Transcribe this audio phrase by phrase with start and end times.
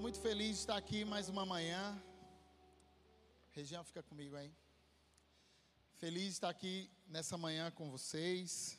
[0.00, 2.02] Estou muito feliz de estar aqui mais uma manhã.
[3.50, 4.50] Região, fica comigo aí.
[5.98, 8.78] Feliz de estar aqui nessa manhã com vocês,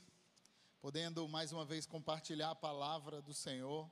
[0.81, 3.87] podendo mais uma vez compartilhar a palavra do Senhor.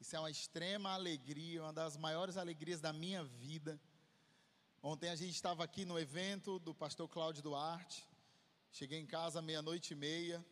[0.00, 3.78] Isso é uma extrema alegria, uma das maiores alegrias da minha vida.
[4.82, 8.08] Ontem a gente estava aqui no evento do pastor Cláudio Duarte.
[8.72, 10.42] Cheguei em casa meia-noite e meia.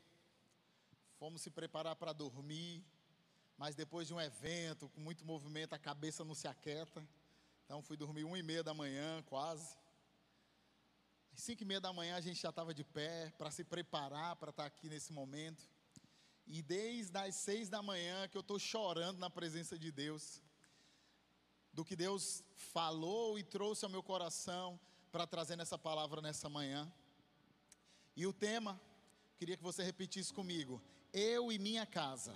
[1.19, 2.85] Fomos se preparar para dormir
[3.59, 7.05] mas depois de um evento com muito movimento, a cabeça não se aquieta.
[7.65, 9.77] Então fui dormir uma e meia da manhã, quase.
[11.33, 14.37] Às cinco e meia da manhã a gente já estava de pé para se preparar
[14.37, 15.69] para estar aqui nesse momento.
[16.47, 20.41] E desde as seis da manhã que eu estou chorando na presença de Deus,
[21.73, 24.79] do que Deus falou e trouxe ao meu coração
[25.11, 26.91] para trazer nessa palavra nessa manhã.
[28.15, 28.81] E o tema,
[29.37, 30.81] queria que você repetisse comigo:
[31.13, 32.33] Eu e minha casa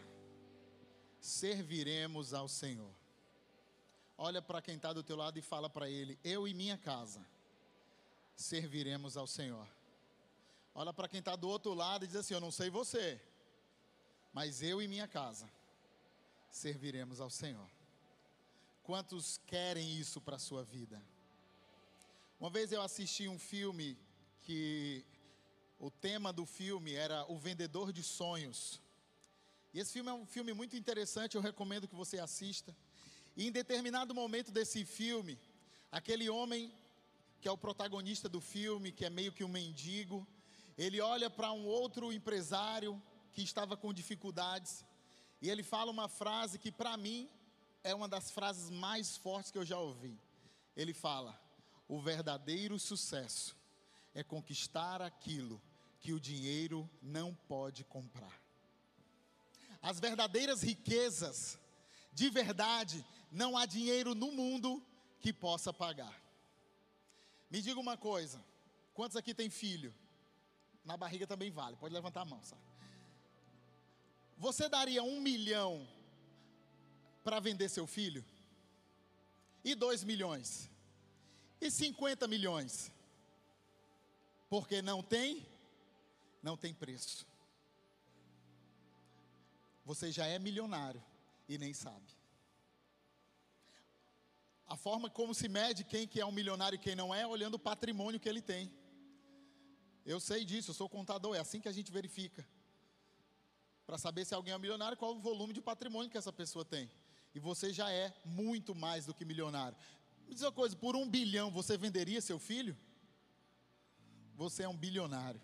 [1.22, 2.92] serviremos ao Senhor.
[4.18, 7.24] Olha para quem está do teu lado e fala para ele: Eu e minha casa
[8.34, 9.66] serviremos ao Senhor.
[10.74, 13.20] Olha para quem está do outro lado e diz assim: Eu não sei você,
[14.32, 15.48] mas eu e minha casa
[16.50, 17.70] serviremos ao Senhor.
[18.82, 21.00] Quantos querem isso para a sua vida?
[22.40, 23.96] Uma vez eu assisti um filme
[24.40, 25.04] que
[25.78, 28.80] o tema do filme era O Vendedor de Sonhos.
[29.72, 32.76] E esse filme é um filme muito interessante, eu recomendo que você assista.
[33.36, 35.38] E em determinado momento desse filme,
[35.90, 36.72] aquele homem
[37.40, 40.26] que é o protagonista do filme, que é meio que um mendigo,
[40.76, 44.84] ele olha para um outro empresário que estava com dificuldades,
[45.40, 47.28] e ele fala uma frase que para mim
[47.82, 50.16] é uma das frases mais fortes que eu já ouvi.
[50.76, 51.38] Ele fala:
[51.88, 53.56] "O verdadeiro sucesso
[54.14, 55.60] é conquistar aquilo
[55.98, 58.41] que o dinheiro não pode comprar."
[59.82, 61.58] As verdadeiras riquezas,
[62.12, 64.80] de verdade, não há dinheiro no mundo
[65.20, 66.22] que possa pagar.
[67.50, 68.42] Me diga uma coisa:
[68.94, 69.92] quantos aqui tem filho?
[70.84, 72.62] Na barriga também vale, pode levantar a mão, sabe?
[74.38, 75.86] Você daria um milhão
[77.24, 78.24] para vender seu filho?
[79.64, 80.68] E dois milhões?
[81.60, 82.90] E cinquenta milhões?
[84.48, 85.46] Porque não tem,
[86.42, 87.24] não tem preço
[89.84, 91.02] você já é milionário
[91.48, 92.16] e nem sabe.
[94.66, 97.54] A forma como se mede quem que é um milionário e quem não é, olhando
[97.54, 98.72] o patrimônio que ele tem.
[100.04, 102.46] Eu sei disso, eu sou contador, é assim que a gente verifica.
[103.86, 106.90] Para saber se alguém é milionário, qual o volume de patrimônio que essa pessoa tem.
[107.34, 109.76] E você já é muito mais do que milionário.
[110.26, 112.76] Me diz uma coisa, por um bilhão você venderia seu filho?
[114.34, 115.40] Você é um bilionário.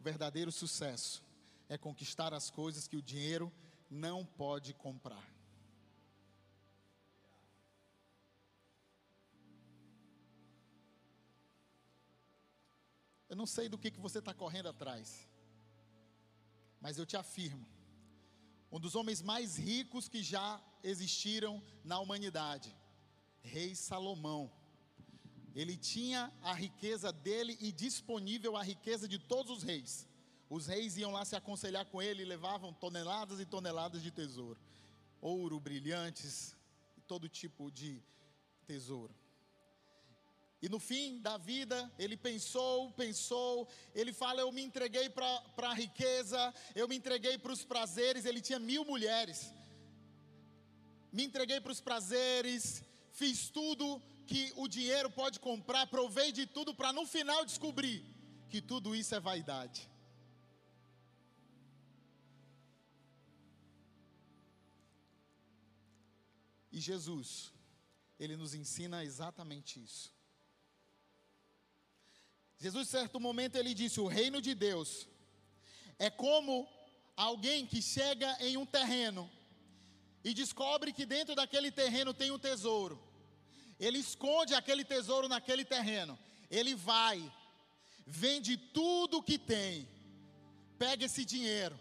[0.00, 1.27] Verdadeiro sucesso
[1.68, 3.52] é conquistar as coisas que o dinheiro
[3.90, 5.24] não pode comprar.
[13.28, 15.28] Eu não sei do que, que você está correndo atrás,
[16.80, 17.66] mas eu te afirmo:
[18.72, 22.74] um dos homens mais ricos que já existiram na humanidade,
[23.42, 24.50] Rei Salomão,
[25.54, 30.08] ele tinha a riqueza dele e disponível a riqueza de todos os reis.
[30.50, 34.58] Os reis iam lá se aconselhar com ele e levavam toneladas e toneladas de tesouro,
[35.20, 36.56] ouro, brilhantes,
[37.06, 38.02] todo tipo de
[38.66, 39.14] tesouro.
[40.60, 45.74] E no fim da vida, ele pensou, pensou, ele fala: Eu me entreguei para a
[45.74, 48.24] riqueza, eu me entreguei para os prazeres.
[48.24, 49.52] Ele tinha mil mulheres,
[51.12, 52.82] me entreguei para os prazeres,
[53.12, 58.04] fiz tudo que o dinheiro pode comprar, provei de tudo para no final descobrir
[58.50, 59.88] que tudo isso é vaidade.
[66.78, 67.52] E Jesus,
[68.20, 70.14] ele nos ensina exatamente isso.
[72.56, 75.08] Jesus, certo momento, ele disse: O reino de Deus
[75.98, 76.68] é como
[77.16, 79.28] alguém que chega em um terreno
[80.22, 82.96] e descobre que dentro daquele terreno tem um tesouro.
[83.80, 86.16] Ele esconde aquele tesouro naquele terreno.
[86.48, 87.18] Ele vai,
[88.06, 89.88] vende tudo que tem,
[90.78, 91.76] pega esse dinheiro,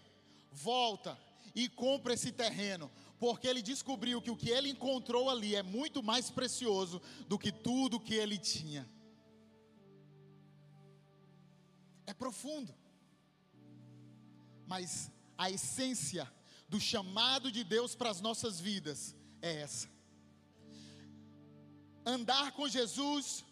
[0.51, 1.16] volta
[1.54, 6.04] e compra esse terreno, porque ele descobriu que o que ele encontrou ali é muito
[6.04, 8.88] mais precioso do que tudo que ele tinha.
[12.06, 12.74] É profundo,
[14.66, 16.31] mas a essência
[16.69, 19.90] do chamado de Deus para as nossas vidas é essa.
[22.06, 23.44] Andar com Jesus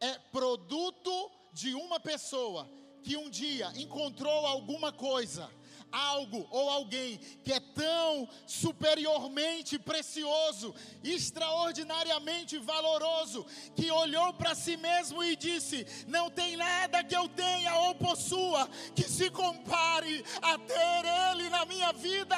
[0.00, 2.68] é produto de uma pessoa
[3.02, 5.50] que um dia encontrou alguma coisa
[5.90, 15.22] algo ou alguém que é tão superiormente precioso, extraordinariamente valoroso, que olhou para si mesmo
[15.22, 21.04] e disse: Não tem nada que eu tenha ou possua que se compare a ter
[21.30, 22.36] Ele na minha vida.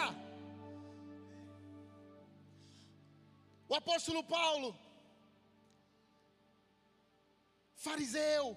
[3.69, 4.75] O apóstolo Paulo,
[7.75, 8.57] fariseu,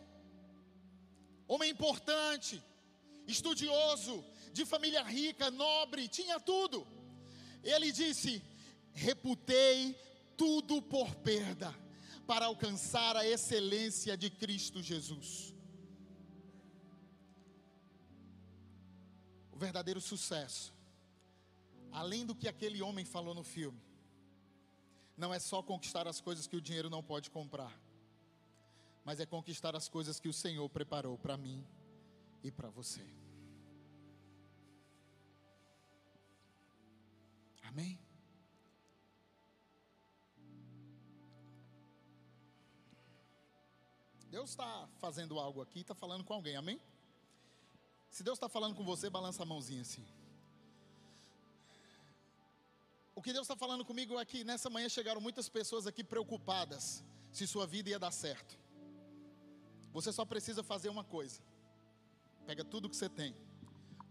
[1.47, 2.63] homem importante,
[3.27, 4.23] estudioso,
[4.53, 6.85] de família rica, nobre, tinha tudo.
[7.63, 8.43] Ele disse:
[8.93, 9.95] reputei
[10.35, 11.73] tudo por perda
[12.25, 15.53] para alcançar a excelência de Cristo Jesus.
[19.51, 20.73] O verdadeiro sucesso,
[21.91, 23.79] além do que aquele homem falou no filme,
[25.15, 27.79] não é só conquistar as coisas que o dinheiro não pode comprar,
[29.03, 31.65] mas é conquistar as coisas que o Senhor preparou para mim
[32.43, 33.20] e para você.
[37.71, 37.97] Amém?
[44.29, 46.81] Deus está fazendo algo aqui, está falando com alguém, amém?
[48.09, 50.05] Se Deus está falando com você, balança a mãozinha assim.
[53.15, 57.03] O que Deus está falando comigo é que nessa manhã chegaram muitas pessoas aqui preocupadas
[57.31, 58.57] se sua vida ia dar certo.
[59.93, 61.41] Você só precisa fazer uma coisa:
[62.45, 63.33] pega tudo que você tem,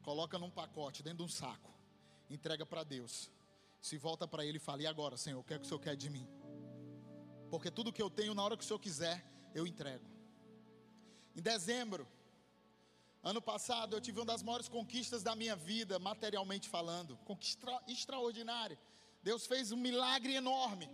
[0.03, 1.71] coloca num pacote, dentro de um saco,
[2.31, 3.31] entrega para Deus
[3.81, 5.81] se volta para Ele e fala: E agora, Senhor, o que é que o Senhor
[5.81, 6.27] quer de mim?
[7.50, 9.25] Porque tudo que eu tenho, na hora que o Senhor quiser,
[9.55, 10.06] eu entrego.
[11.35, 12.06] Em dezembro,
[13.23, 18.79] ano passado, eu tive uma das maiores conquistas da minha vida, materialmente falando, conquista extraordinária.
[19.23, 20.88] Deus fez um milagre enorme.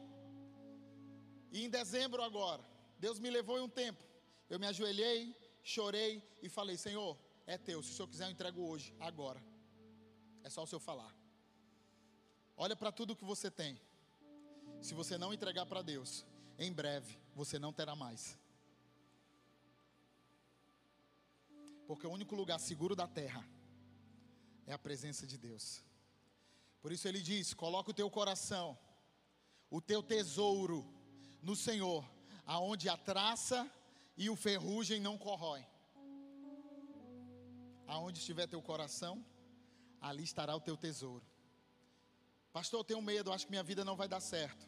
[1.53, 2.65] E em dezembro agora,
[2.99, 4.03] Deus me levou em um tempo.
[4.49, 7.83] Eu me ajoelhei, chorei e falei: Senhor, é teu.
[7.83, 9.43] Se o Senhor quiser, eu entrego hoje, agora.
[10.43, 11.15] É só o Senhor falar.
[12.56, 13.79] Olha para tudo que você tem.
[14.81, 16.25] Se você não entregar para Deus,
[16.58, 18.38] em breve você não terá mais.
[21.87, 23.47] Porque o único lugar seguro da terra
[24.67, 25.85] é a presença de Deus.
[26.81, 28.79] Por isso ele diz: coloca o teu coração,
[29.70, 30.87] o teu tesouro
[31.43, 32.09] no Senhor,
[32.44, 33.70] aonde a traça
[34.17, 35.67] e o ferrugem não corroem.
[37.87, 39.25] Aonde estiver teu coração,
[40.00, 41.25] ali estará o teu tesouro.
[42.56, 44.67] Pastor, eu tenho medo, acho que minha vida não vai dar certo.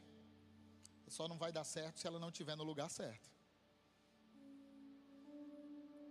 [1.09, 3.31] Só não vai dar certo se ela não estiver no lugar certo.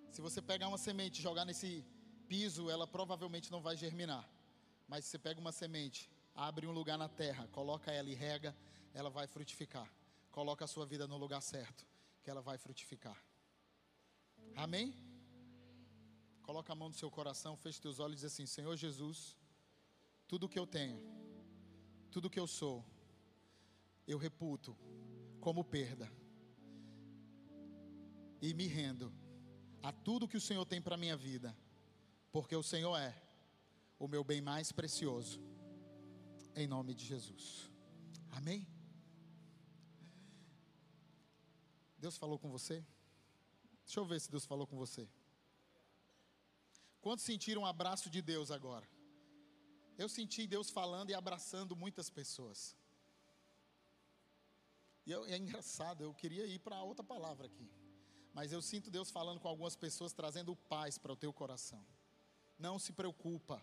[0.10, 1.86] Se você pegar uma semente e jogar nesse
[2.28, 4.28] piso, ela provavelmente não vai germinar.
[4.88, 8.56] Mas se você pega uma semente, abre um lugar na terra, coloca ela e rega,
[8.92, 9.88] ela vai frutificar.
[10.32, 11.86] Coloca a sua vida no lugar certo,
[12.24, 13.24] que ela vai frutificar.
[14.56, 14.96] Amém?
[16.42, 19.38] Coloca a mão no seu coração, feche teus olhos e diz assim: Senhor Jesus,
[20.28, 21.27] tudo que eu tenho
[22.18, 22.84] tudo que eu sou,
[24.08, 24.76] eu reputo
[25.40, 26.12] como perda.
[28.42, 29.14] E me rendo
[29.84, 31.56] a tudo que o Senhor tem para minha vida,
[32.32, 33.14] porque o Senhor é
[34.00, 35.40] o meu bem mais precioso,
[36.56, 37.70] em nome de Jesus.
[38.32, 38.68] Amém?
[42.00, 42.84] Deus falou com você?
[43.86, 45.08] Deixa eu ver se Deus falou com você.
[47.00, 48.97] Quantos sentiram um abraço de Deus agora?
[49.98, 52.76] Eu senti Deus falando e abraçando muitas pessoas.
[55.06, 57.68] E eu, é engraçado, eu queria ir para outra palavra aqui.
[58.34, 61.84] Mas eu sinto Deus falando com algumas pessoas, trazendo paz para o teu coração.
[62.60, 63.60] Não se preocupa.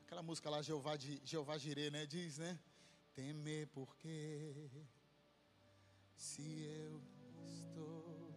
[0.00, 2.06] Aquela música lá, Jeová, Jeová Jirê, né?
[2.06, 2.58] Diz, né?
[3.14, 4.70] Temer porque
[6.14, 7.02] se eu
[7.44, 8.34] estou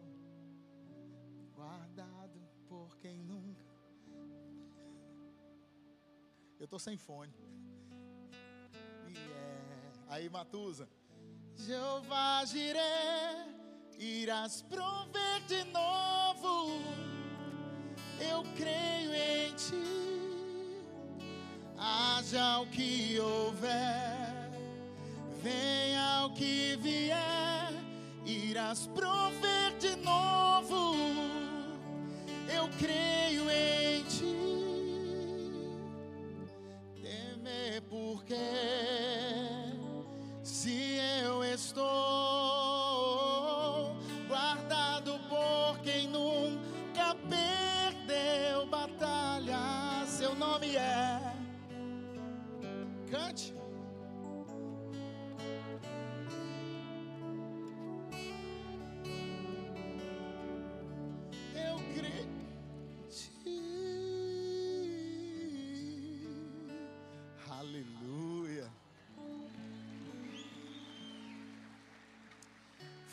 [1.54, 3.49] guardado por quem nunca
[6.60, 7.32] eu tô sem fone.
[9.08, 9.92] Yeah.
[10.08, 10.86] Aí, Matusa.
[11.56, 13.46] Jeová Jiré,
[13.98, 16.82] irás prover de novo.
[18.20, 20.00] Eu creio em ti.
[21.78, 24.50] Haja o que houver,
[25.42, 27.72] venha o que vier,
[28.26, 30.39] irás prover de novo.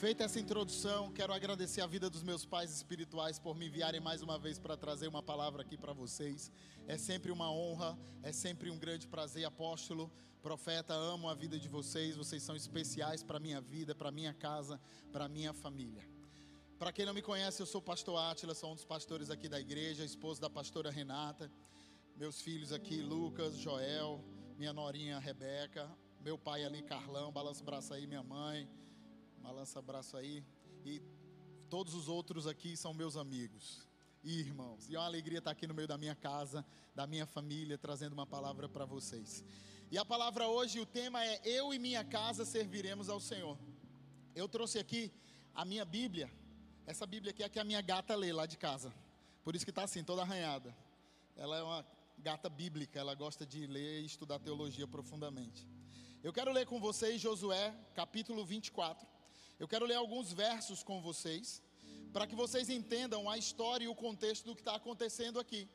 [0.07, 4.21] Feita essa introdução, quero agradecer a vida dos meus pais espirituais por me enviarem mais
[4.21, 6.49] uma vez para trazer uma palavra aqui para vocês.
[6.87, 10.09] É sempre uma honra, é sempre um grande prazer, apóstolo,
[10.41, 14.79] profeta, amo a vida de vocês, vocês são especiais para minha vida, para minha casa,
[15.11, 16.09] para minha família.
[16.79, 19.49] Para quem não me conhece, eu sou o pastor Átila, sou um dos pastores aqui
[19.49, 21.51] da igreja, esposo da pastora Renata,
[22.15, 24.23] meus filhos aqui, Lucas, Joel,
[24.57, 28.69] minha norinha Rebeca, meu pai ali, Carlão, balança o braço aí, minha mãe,
[29.47, 30.43] balança o braço aí,
[30.83, 31.01] e
[31.69, 33.87] todos os outros aqui são meus amigos
[34.21, 37.25] e irmãos, e é uma alegria estar aqui no meio da minha casa, da minha
[37.25, 39.45] família, trazendo uma palavra para vocês.
[39.89, 43.57] E a palavra hoje, o tema é Eu e minha casa serviremos ao Senhor.
[44.35, 45.13] Eu trouxe aqui
[45.55, 46.29] a minha Bíblia,
[46.85, 48.93] essa Bíblia aqui é que a minha gata lê lá de casa.
[49.45, 50.75] Por isso que está assim, toda arranhada.
[51.37, 51.85] Ela é uma
[52.17, 55.65] gata bíblica, ela gosta de ler e estudar teologia profundamente.
[56.21, 59.16] Eu quero ler com vocês Josué, capítulo 24.
[59.59, 61.63] Eu quero ler alguns versos com vocês,
[62.13, 65.67] para que vocês entendam a história e o contexto do que está acontecendo aqui.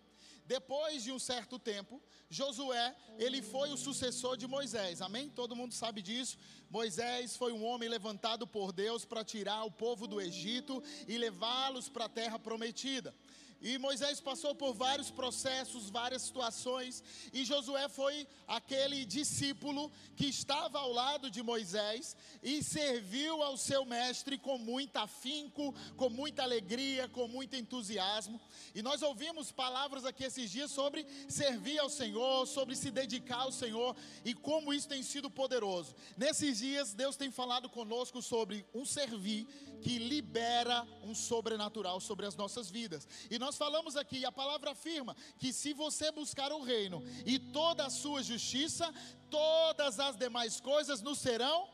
[0.47, 5.29] Depois de um certo tempo, Josué, ele foi o sucessor de Moisés, amém?
[5.31, 6.39] Todo mundo sabe disso.
[6.71, 11.89] Moisés foi um homem levantado por Deus para tirar o povo do Egito e levá-los
[11.89, 13.15] para a terra prometida.
[13.63, 17.03] E Moisés passou por vários processos, várias situações,
[17.33, 23.85] e Josué foi aquele discípulo que estava ao lado de Moisés e serviu ao seu
[23.85, 28.41] mestre com muito afinco, com muita alegria, com muito entusiasmo.
[28.75, 33.53] E nós ouvimos palavras aqui esses dias sobre servir ao Senhor, sobre se dedicar ao
[33.53, 35.95] Senhor e como isso tem sido poderoso.
[36.17, 39.47] Nesses dias, Deus tem falado conosco sobre um servir
[39.83, 43.07] que libera um sobrenatural sobre as nossas vidas.
[43.31, 47.85] E nós falamos aqui, a palavra afirma que se você buscar o reino e toda
[47.85, 48.93] a sua justiça,
[49.29, 51.69] todas as demais coisas nos serão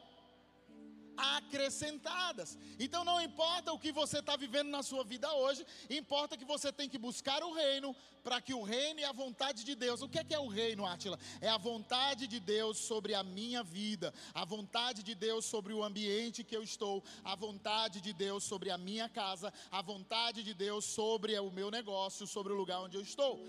[1.18, 2.56] acrescentadas.
[2.78, 6.72] Então não importa o que você está vivendo na sua vida hoje, importa que você
[6.72, 10.02] tem que buscar o reino para que o reino e a vontade de Deus.
[10.02, 11.18] O que é, que é o reino, Átila?
[11.40, 15.82] É a vontade de Deus sobre a minha vida, a vontade de Deus sobre o
[15.82, 20.54] ambiente que eu estou, a vontade de Deus sobre a minha casa, a vontade de
[20.54, 23.42] Deus sobre o meu negócio, sobre o lugar onde eu estou.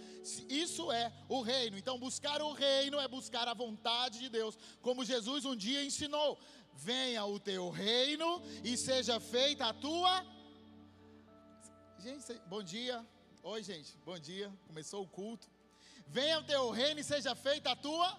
[0.47, 1.77] Isso é o reino.
[1.77, 6.39] Então buscar o reino é buscar a vontade de Deus, como Jesus um dia ensinou
[6.87, 10.25] venha o teu reino e seja feita a tua.
[11.99, 13.05] Gente, bom dia.
[13.43, 14.51] Oi, gente, bom dia.
[14.67, 15.47] Começou o culto.
[16.07, 18.17] Venha o teu reino e seja feita a tua.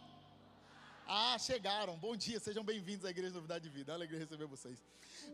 [1.07, 1.97] Ah, chegaram.
[1.99, 3.95] Bom dia, sejam bem-vindos à Igreja Novidade de Vida.
[3.95, 4.79] Alegria receber vocês.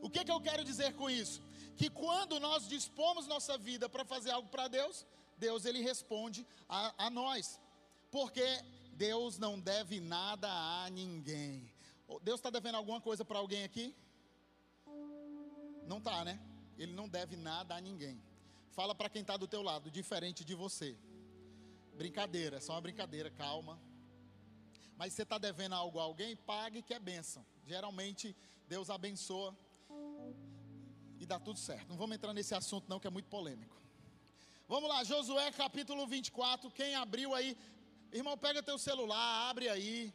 [0.01, 1.43] O que, que eu quero dizer com isso?
[1.77, 5.05] Que quando nós dispomos nossa vida para fazer algo para Deus,
[5.37, 7.61] Deus ele responde a, a nós.
[8.11, 8.47] Porque
[8.93, 11.76] Deus não deve nada a ninguém.
[12.23, 13.95] Deus está devendo alguma coisa para alguém aqui?
[15.87, 16.41] Não está, né?
[16.79, 18.21] Ele não deve nada a ninguém.
[18.71, 20.97] Fala para quem está do teu lado, diferente de você.
[21.95, 23.81] Brincadeira, é só uma brincadeira, calma.
[24.97, 27.45] Mas você está devendo algo a alguém, pague que é bênção.
[27.67, 28.37] Geralmente
[28.69, 29.57] Deus abençoa
[31.19, 31.89] e dá tudo certo.
[31.89, 33.77] Não vamos entrar nesse assunto não, que é muito polêmico.
[34.69, 36.71] Vamos lá, Josué capítulo 24.
[36.71, 37.57] Quem abriu aí,
[38.13, 40.13] irmão, pega teu celular, abre aí.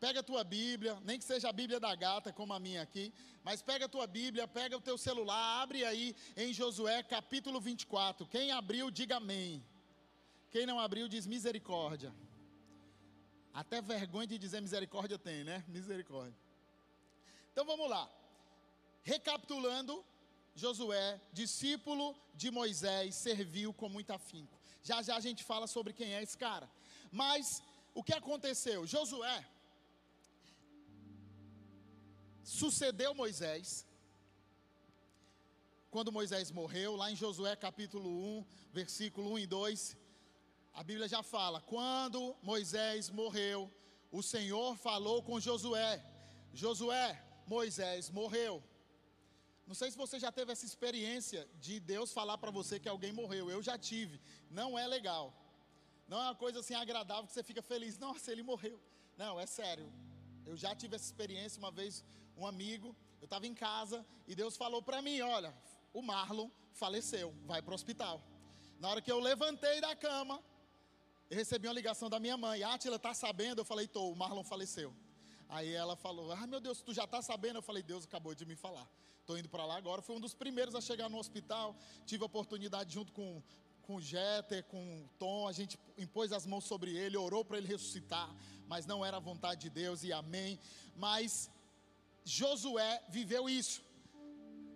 [0.00, 3.12] Pega a tua Bíblia, nem que seja a Bíblia da gata, como a minha aqui,
[3.42, 8.26] mas pega a tua Bíblia, pega o teu celular, abre aí em Josué capítulo 24.
[8.26, 9.64] Quem abriu, diga amém.
[10.50, 12.14] Quem não abriu, diz misericórdia.
[13.52, 15.64] Até vergonha de dizer misericórdia tem, né?
[15.68, 16.36] Misericórdia.
[17.52, 18.10] Então vamos lá.
[19.02, 20.04] Recapitulando,
[20.56, 24.58] Josué, discípulo de Moisés, serviu com muito afinco.
[24.82, 26.68] Já já a gente fala sobre quem é esse cara.
[27.12, 27.62] Mas
[27.94, 28.86] o que aconteceu?
[28.86, 29.46] Josué,
[32.44, 33.86] sucedeu Moisés.
[35.90, 38.08] Quando Moisés morreu, lá em Josué capítulo
[38.38, 39.96] 1, versículo 1 e 2,
[40.72, 43.72] a Bíblia já fala: quando Moisés morreu,
[44.10, 46.04] o Senhor falou com Josué:
[46.52, 48.62] Josué, Moisés morreu.
[49.66, 53.12] Não sei se você já teve essa experiência de Deus falar para você que alguém
[53.12, 53.50] morreu.
[53.50, 54.20] Eu já tive.
[54.50, 55.32] Não é legal.
[56.06, 57.96] Não é uma coisa assim agradável que você fica feliz.
[57.96, 58.78] Nossa, ele morreu.
[59.16, 59.90] Não, é sério.
[60.44, 62.04] Eu já tive essa experiência uma vez
[62.36, 65.54] um amigo, eu estava em casa e Deus falou para mim: olha,
[65.92, 68.22] o Marlon faleceu, vai para o hospital.
[68.78, 70.42] Na hora que eu levantei da cama,
[71.30, 73.60] eu recebi uma ligação da minha mãe: Átila, tá sabendo?
[73.60, 74.94] Eu falei: tô, o Marlon faleceu.
[75.48, 77.56] Aí ela falou: Ah, meu Deus, tu já está sabendo?
[77.56, 78.88] Eu falei: Deus acabou de me falar.
[79.20, 80.02] Estou indo para lá agora.
[80.02, 81.74] Fui um dos primeiros a chegar no hospital.
[82.04, 83.42] Tive a oportunidade, junto com,
[83.82, 87.56] com o Jeter, com o Tom, a gente impôs as mãos sobre ele, orou para
[87.56, 88.28] ele ressuscitar.
[88.66, 90.58] Mas não era a vontade de Deus, e amém.
[90.96, 91.50] Mas
[92.24, 93.82] Josué viveu isso.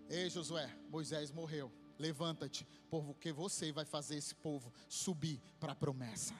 [0.08, 1.72] Ei, Josué, Moisés morreu.
[1.98, 6.34] Levanta-te, porque você vai fazer esse povo subir para a promessa.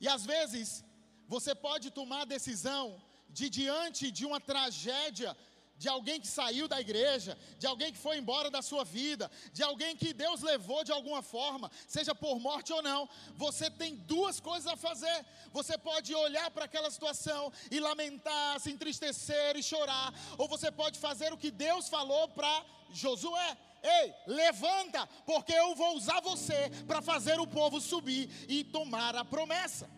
[0.00, 0.84] E às vezes,
[1.26, 5.36] você pode tomar a decisão de diante de uma tragédia
[5.78, 9.62] de alguém que saiu da igreja, de alguém que foi embora da sua vida, de
[9.62, 14.40] alguém que Deus levou de alguma forma, seja por morte ou não, você tem duas
[14.40, 15.24] coisas a fazer.
[15.52, 20.98] Você pode olhar para aquela situação e lamentar, se entristecer e chorar, ou você pode
[20.98, 23.56] fazer o que Deus falou para Josué.
[23.80, 29.24] Ei, levanta, porque eu vou usar você para fazer o povo subir e tomar a
[29.24, 29.97] promessa.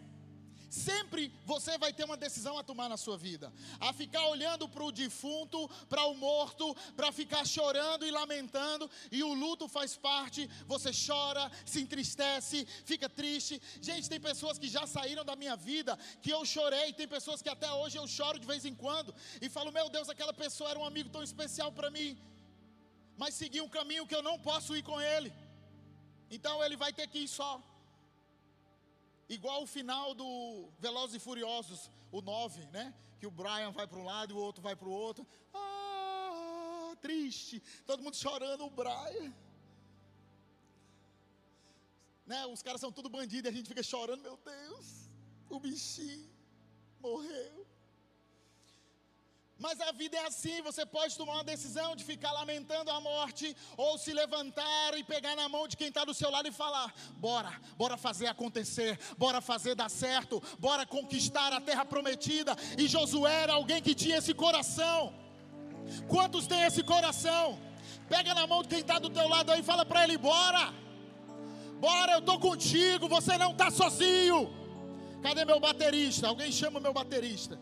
[0.70, 4.84] Sempre você vai ter uma decisão a tomar na sua vida: a ficar olhando para
[4.84, 10.48] o defunto, para o morto, para ficar chorando e lamentando, e o luto faz parte.
[10.68, 13.60] Você chora, se entristece, fica triste.
[13.82, 17.48] Gente, tem pessoas que já saíram da minha vida que eu chorei, tem pessoas que
[17.48, 19.12] até hoje eu choro de vez em quando
[19.42, 22.16] e falo: Meu Deus, aquela pessoa era um amigo tão especial para mim,
[23.18, 25.32] mas segui um caminho que eu não posso ir com ele,
[26.30, 27.60] então ele vai ter que ir só.
[29.30, 32.92] Igual o final do Velozes e Furiosos, o 9, né?
[33.20, 35.25] Que o Brian vai para um lado e o outro vai para o outro.
[35.54, 37.62] Ah, triste.
[37.87, 39.32] Todo mundo chorando, o Brian.
[42.26, 42.44] Né?
[42.46, 45.08] Os caras são tudo bandidos e a gente fica chorando, meu Deus.
[45.49, 46.28] O bichinho
[46.99, 47.60] morreu.
[49.61, 53.55] Mas a vida é assim, você pode tomar uma decisão de ficar lamentando a morte,
[53.76, 56.95] ou se levantar e pegar na mão de quem está do seu lado e falar:
[57.17, 62.57] bora, bora fazer acontecer, bora fazer dar certo, bora conquistar a terra prometida.
[62.79, 65.12] E Josué era alguém que tinha esse coração.
[66.09, 67.59] Quantos têm esse coração?
[68.09, 70.73] Pega na mão de quem está do teu lado aí e fala para ele: bora,
[71.79, 74.50] bora, eu estou contigo, você não está sozinho.
[75.23, 76.29] Cadê meu baterista?
[76.29, 77.61] Alguém chama meu baterista.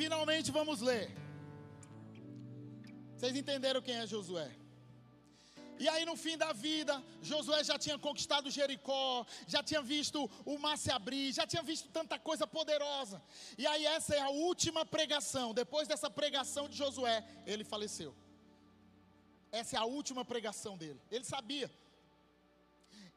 [0.00, 1.06] Finalmente vamos ler.
[3.14, 4.50] Vocês entenderam quem é Josué?
[5.78, 6.94] E aí no fim da vida,
[7.30, 11.90] Josué já tinha conquistado Jericó, já tinha visto o mar se abrir, já tinha visto
[11.98, 13.22] tanta coisa poderosa.
[13.58, 15.52] E aí essa é a última pregação.
[15.52, 18.14] Depois dessa pregação de Josué, ele faleceu.
[19.52, 21.00] Essa é a última pregação dele.
[21.10, 21.70] Ele sabia.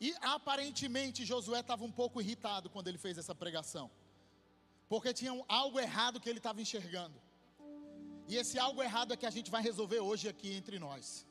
[0.01, 3.89] E aparentemente Josué estava um pouco irritado quando ele fez essa pregação
[4.93, 7.19] porque tinha algo errado que ele estava enxergando.
[8.27, 11.25] E esse algo errado é que a gente vai resolver hoje aqui entre nós.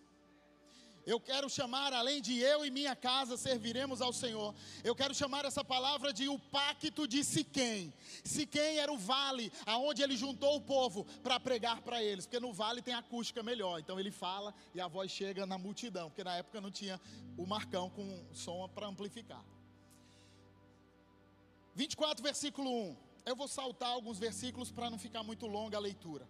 [1.06, 5.44] Eu quero chamar, além de eu e minha casa serviremos ao Senhor, eu quero chamar
[5.44, 7.94] essa palavra de o pacto de Siquém.
[8.24, 12.52] Siquém era o vale aonde ele juntou o povo para pregar para eles, porque no
[12.52, 13.78] vale tem acústica melhor.
[13.78, 17.00] Então ele fala e a voz chega na multidão, porque na época não tinha
[17.38, 19.44] o marcão com som para amplificar.
[21.76, 26.28] 24, versículo 1 eu vou saltar alguns versículos para não ficar muito longa a leitura.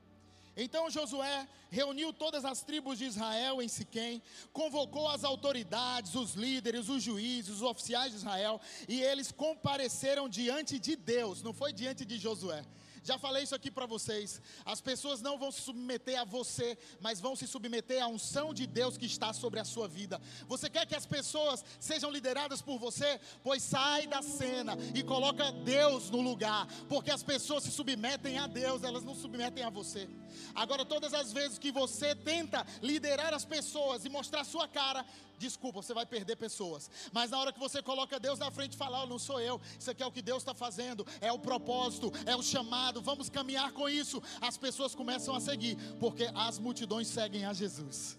[0.56, 6.90] Então Josué reuniu todas as tribos de Israel em Siquém, convocou as autoridades, os líderes,
[6.90, 12.04] os juízes, os oficiais de Israel, e eles compareceram diante de Deus, não foi diante
[12.04, 12.64] de Josué.
[13.02, 14.40] Já falei isso aqui para vocês.
[14.64, 18.66] As pessoas não vão se submeter a você, mas vão se submeter à unção de
[18.66, 20.20] Deus que está sobre a sua vida.
[20.46, 23.20] Você quer que as pessoas sejam lideradas por você?
[23.42, 28.46] Pois sai da cena e coloca Deus no lugar, porque as pessoas se submetem a
[28.46, 30.08] Deus, elas não submetem a você.
[30.54, 35.04] Agora, todas as vezes que você tenta liderar as pessoas e mostrar sua cara,
[35.38, 36.90] desculpa, você vai perder pessoas.
[37.12, 39.60] Mas na hora que você coloca Deus na frente e fala, oh, não sou eu,
[39.78, 43.28] isso aqui é o que Deus está fazendo, é o propósito, é o chamado, vamos
[43.28, 44.22] caminhar com isso.
[44.40, 48.18] As pessoas começam a seguir, porque as multidões seguem a Jesus.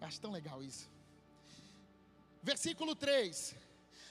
[0.00, 0.88] Acho tão legal isso.
[2.42, 3.54] Versículo 3: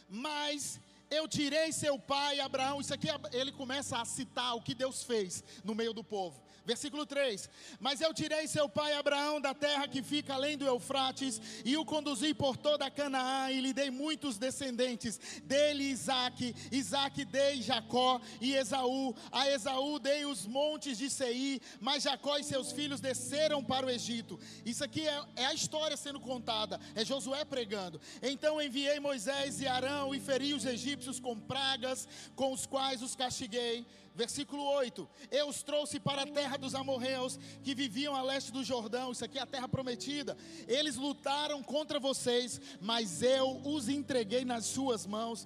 [0.10, 2.82] Mas eu tirei seu pai Abraão.
[2.82, 6.47] Isso aqui ele começa a citar o que Deus fez no meio do povo.
[6.68, 7.50] Versículo 3:
[7.80, 11.86] Mas eu tirei seu pai Abraão da terra que fica além do Eufrates, e o
[11.86, 15.18] conduzi por toda Canaã, e lhe dei muitos descendentes.
[15.46, 19.16] Dele Isaac, Isaac dei Jacó e Esaú.
[19.32, 23.90] A Esaú dei os montes de Seir, mas Jacó e seus filhos desceram para o
[23.90, 24.38] Egito.
[24.66, 28.02] Isso aqui é, é a história sendo contada, é Josué pregando.
[28.22, 33.16] Então enviei Moisés e Arão e feri os egípcios com pragas, com os quais os
[33.16, 33.86] castiguei
[34.18, 38.64] Versículo 8: Eu os trouxe para a terra dos amorreus que viviam a leste do
[38.64, 39.12] Jordão.
[39.12, 40.36] Isso aqui é a terra prometida.
[40.68, 45.46] Eles lutaram contra vocês, mas eu os entreguei nas suas mãos.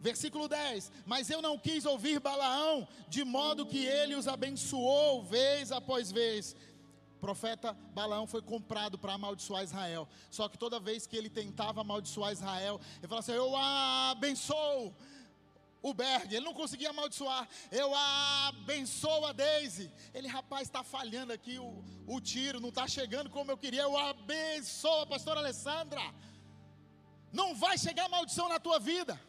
[0.00, 5.72] Versículo 10: Mas eu não quis ouvir Balaão, de modo que ele os abençoou vez
[5.72, 6.54] após vez.
[7.16, 10.08] O profeta Balaão foi comprado para amaldiçoar Israel.
[10.30, 14.94] Só que toda vez que ele tentava amaldiçoar Israel, ele falava assim: Eu abençoo
[15.82, 17.48] o Berg, ele não conseguia amaldiçoar.
[17.70, 17.92] Eu
[18.46, 19.90] abençoo a Daisy.
[20.14, 23.82] Ele, rapaz, está falhando aqui o, o tiro, não está chegando como eu queria.
[23.82, 26.00] Eu abençoo a pastora Alessandra.
[27.32, 29.20] Não vai chegar maldição na tua vida.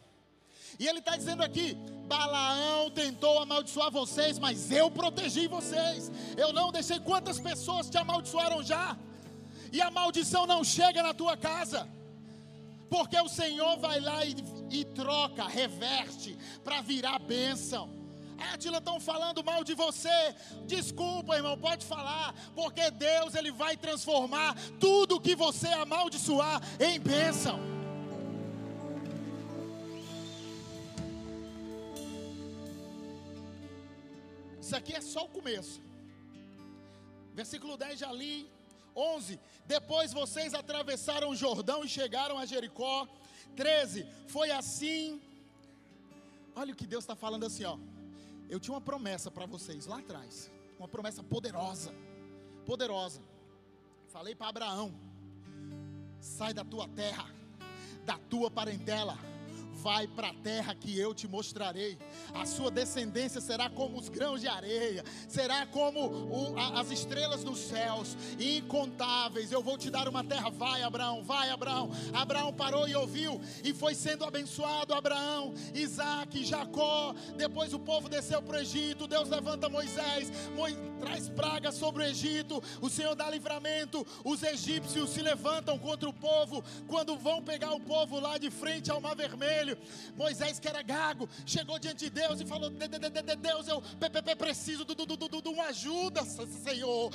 [0.78, 1.74] E ele está dizendo aqui:
[2.06, 6.10] Balaão tentou amaldiçoar vocês, mas eu protegi vocês.
[6.36, 8.96] Eu não deixei quantas pessoas te amaldiçoaram já.
[9.72, 11.88] E a maldição não chega na tua casa.
[12.88, 14.34] Porque o Senhor vai lá e,
[14.70, 17.90] e troca, reverte, para virar bênção.
[18.38, 20.34] Ah, Tila, estão falando mal de você.
[20.66, 27.60] Desculpa, irmão, pode falar, porque Deus ele vai transformar tudo que você amaldiçoar em bênção.
[34.60, 35.80] Isso aqui é só o começo.
[37.34, 38.50] Versículo 10 já li.
[38.96, 39.38] 11.
[39.66, 43.08] Depois vocês atravessaram o Jordão e chegaram a Jericó.
[43.56, 44.06] 13.
[44.26, 45.20] Foi assim.
[46.54, 47.76] Olha o que Deus está falando assim, ó.
[48.48, 50.50] Eu tinha uma promessa para vocês lá atrás.
[50.78, 51.94] Uma promessa poderosa.
[52.66, 53.20] Poderosa.
[54.08, 54.94] Falei para Abraão:
[56.20, 57.28] sai da tua terra,
[58.04, 59.18] da tua parentela
[59.84, 61.98] vai para a terra que eu te mostrarei.
[62.32, 67.44] A sua descendência será como os grãos de areia, será como o, a, as estrelas
[67.44, 69.52] dos céus, incontáveis.
[69.52, 70.48] Eu vou te dar uma terra.
[70.48, 71.90] Vai, Abraão, vai, Abraão.
[72.14, 74.94] Abraão parou e ouviu, e foi sendo abençoado.
[74.94, 77.14] Abraão, Isaac, Jacó.
[77.36, 79.06] Depois o povo desceu para o Egito.
[79.06, 82.62] Deus levanta Moisés, Moisés traz praga sobre o Egito.
[82.80, 84.06] O Senhor dá livramento.
[84.24, 88.90] Os egípcios se levantam contra o povo quando vão pegar o povo lá de frente
[88.90, 89.73] ao Mar Vermelho.
[90.16, 93.82] Moisés, que era gago, chegou diante de Deus e falou: Deus, eu
[94.36, 97.12] preciso de uma ajuda, Senhor,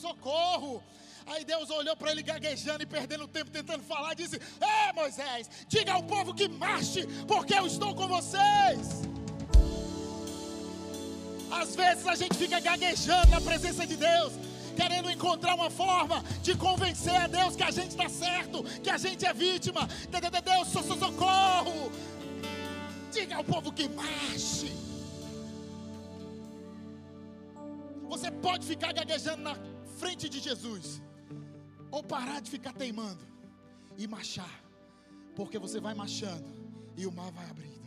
[0.00, 0.82] socorro.
[1.26, 5.92] Aí Deus olhou para ele gaguejando e perdendo tempo tentando falar, disse: É Moisés, diga
[5.92, 9.08] ao povo que marche, porque eu estou com vocês.
[11.50, 14.32] Às vezes a gente fica gaguejando na presença de Deus,
[14.78, 18.98] querendo encontrar uma forma de convencer a Deus que a gente está certo, que a
[19.04, 19.82] gente é vítima.
[20.40, 21.90] Deus, socorro.
[23.12, 24.70] Diga ao povo que marche.
[28.08, 29.56] Você pode ficar gaguejando na
[29.98, 31.02] frente de Jesus,
[31.90, 33.24] ou parar de ficar teimando
[33.96, 34.62] e marchar,
[35.34, 36.48] porque você vai marchando
[36.96, 37.77] e o mar vai abrindo.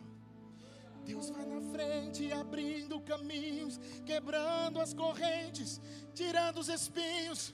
[1.05, 5.79] Deus vai na frente, abrindo caminhos, quebrando as correntes,
[6.13, 7.53] tirando os espinhos.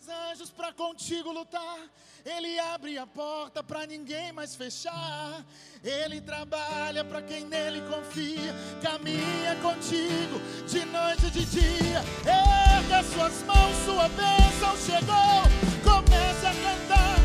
[0.00, 1.78] Os anjos para contigo lutar,
[2.24, 5.44] Ele abre a porta para ninguém mais fechar.
[5.82, 12.04] Ele trabalha para quem nele confia, caminha contigo de noite e de dia.
[12.24, 15.42] Erga suas mãos, sua bênção chegou.
[15.82, 17.15] Comece a cantar.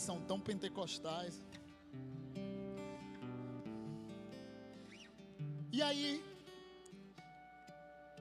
[0.00, 1.44] São tão pentecostais.
[5.72, 6.22] E aí,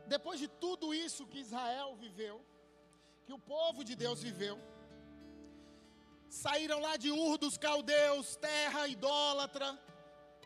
[0.08, 2.44] depois de tudo isso que Israel viveu,
[3.26, 4.58] que o povo de Deus viveu,
[6.30, 9.80] saíram lá de Ur dos caldeus, terra idólatra,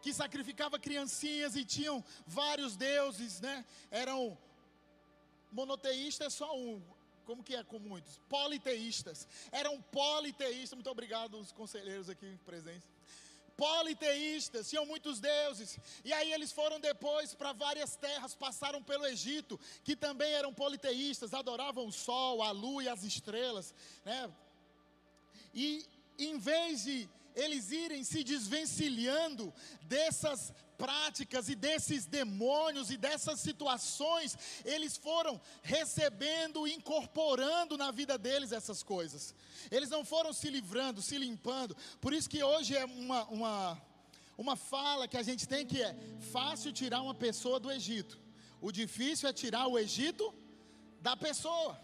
[0.02, 3.66] que sacrificava criancinhas e tinham vários deuses, né?
[3.90, 4.38] Eram
[5.52, 6.82] monoteístas só um,
[7.26, 8.18] como que é com muitos?
[8.30, 9.28] Politeístas.
[9.52, 10.74] Eram politeístas.
[10.74, 12.88] Muito obrigado os conselheiros aqui presentes.
[13.58, 15.80] Politeístas, tinham muitos deuses.
[16.04, 21.34] E aí eles foram depois para várias terras, passaram pelo Egito, que também eram politeístas,
[21.34, 24.30] adoravam o sol, a lua e as estrelas, né?
[25.54, 25.86] E
[26.20, 34.38] em vez de eles irem se desvencilhando dessas práticas e desses demônios e dessas situações,
[34.64, 39.34] eles foram recebendo, incorporando na vida deles essas coisas.
[39.72, 41.76] Eles não foram se livrando, se limpando.
[42.00, 43.82] Por isso que hoje é uma, uma,
[44.38, 45.96] uma fala que a gente tem que é
[46.32, 48.20] fácil tirar uma pessoa do Egito.
[48.62, 50.34] O difícil é tirar o Egito
[51.02, 51.80] da pessoa.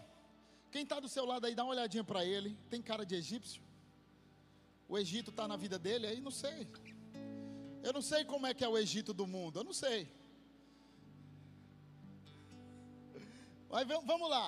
[0.72, 2.56] Quem está do seu lado aí, dá uma olhadinha para ele.
[2.70, 3.62] Tem cara de egípcio?
[4.88, 6.18] O Egito está na vida dele aí?
[6.20, 6.66] Não sei.
[7.82, 10.08] Eu não sei como é que é o Egito do mundo, eu não sei.
[13.68, 14.46] Mas vamos lá.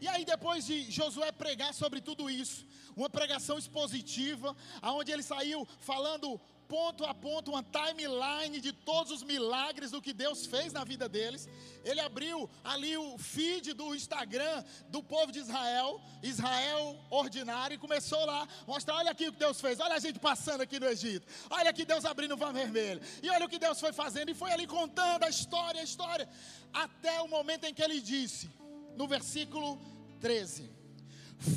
[0.00, 2.64] E aí, depois de Josué pregar sobre tudo isso,
[2.94, 9.22] uma pregação expositiva, aonde ele saiu falando ponto a ponto, uma timeline de todos os
[9.22, 11.48] milagres do que Deus fez na vida deles.
[11.82, 18.22] Ele abriu ali o feed do Instagram do povo de Israel, Israel ordinário, e começou
[18.26, 21.26] lá mostrar: olha aqui o que Deus fez, olha a gente passando aqui no Egito,
[21.48, 24.34] olha aqui Deus abrindo o Mar Vermelho, e olha o que Deus foi fazendo, e
[24.34, 26.28] foi ali contando a história, a história,
[26.72, 28.50] até o momento em que ele disse,
[28.94, 29.80] no versículo
[30.20, 30.70] 13: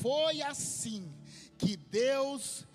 [0.01, 1.13] Foi assim
[1.57, 2.65] que Deus,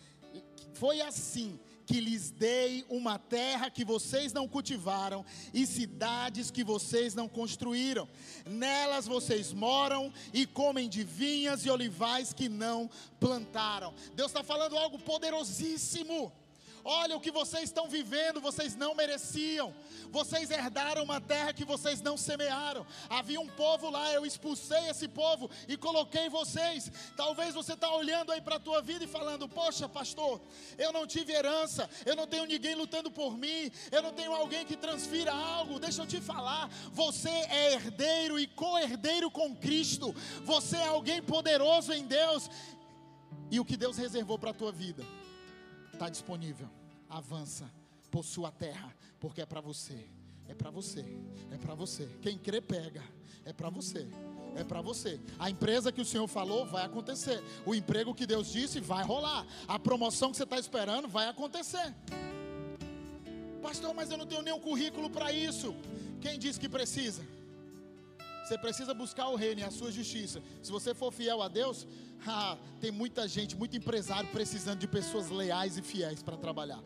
[0.75, 7.15] foi assim que lhes dei uma terra que vocês não cultivaram e cidades que vocês
[7.15, 8.09] não construíram.
[8.45, 13.95] Nelas vocês moram e comem de vinhas e olivais que não plantaram.
[14.15, 16.33] Deus está falando algo poderosíssimo.
[16.89, 19.75] Olha o que vocês estão vivendo, vocês não mereciam.
[20.13, 22.87] Vocês herdaram uma terra que vocês não semearam.
[23.11, 26.93] Havia um povo lá, eu expulsei esse povo e coloquei vocês.
[27.17, 30.41] Talvez você está olhando aí para a tua vida e falando: Poxa, pastor,
[30.79, 34.65] eu não tive herança, eu não tenho ninguém lutando por mim, eu não tenho alguém
[34.65, 35.81] que transfira algo.
[35.81, 40.15] Deixa eu te falar: você é herdeiro e co-herdeiro com Cristo.
[40.45, 42.49] Você é alguém poderoso em Deus.
[43.51, 45.05] E o que Deus reservou para a tua vida
[45.97, 46.69] está disponível.
[47.09, 47.71] Avança,
[48.11, 50.09] possua a terra, porque é para você.
[50.49, 51.05] É para você,
[51.51, 52.09] é para você.
[52.23, 53.03] Quem crê, pega.
[53.45, 54.07] É para você,
[54.57, 55.21] é para você.
[55.39, 57.43] A empresa que o Senhor falou vai acontecer.
[57.65, 59.47] O emprego que Deus disse vai rolar.
[59.69, 61.95] A promoção que você está esperando vai acontecer.
[63.63, 65.75] Pastor, mas eu não tenho nenhum currículo para isso.
[66.21, 67.23] Quem disse que precisa?
[68.47, 70.41] Você precisa buscar o reino e a sua justiça.
[70.63, 71.85] Se você for fiel a Deus,
[72.25, 76.81] ah, tem muita gente, muito empresário precisando de pessoas leais e fiéis para trabalhar.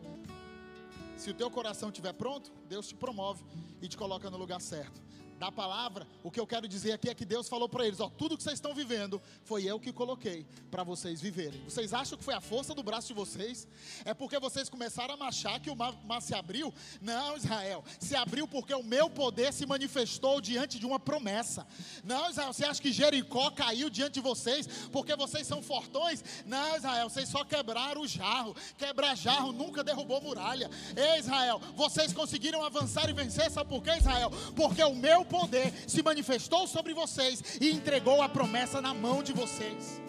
[1.15, 3.43] Se o teu coração estiver pronto, Deus te promove
[3.79, 4.99] e te coloca no lugar certo
[5.41, 8.07] da palavra, o que eu quero dizer aqui é que Deus falou para eles: ó,
[8.09, 11.59] tudo que vocês estão vivendo foi eu que coloquei para vocês viverem.
[11.63, 13.67] Vocês acham que foi a força do braço de vocês?
[14.05, 16.71] É porque vocês começaram a achar que o mar, mar se abriu?
[17.01, 21.65] Não, Israel, se abriu porque o meu poder se manifestou diante de uma promessa.
[22.03, 26.23] Não, Israel, você acha que Jericó caiu diante de vocês porque vocês são fortões?
[26.45, 28.55] Não, Israel, vocês só quebraram o jarro.
[28.77, 30.69] Quebrar jarro nunca derrubou muralha.
[30.95, 34.31] Ei, Israel, vocês conseguiram avançar e vencer, sabe por quê, Israel?
[34.55, 39.33] Porque o meu poder se manifestou sobre vocês e entregou a promessa na mão de
[39.41, 40.01] vocês.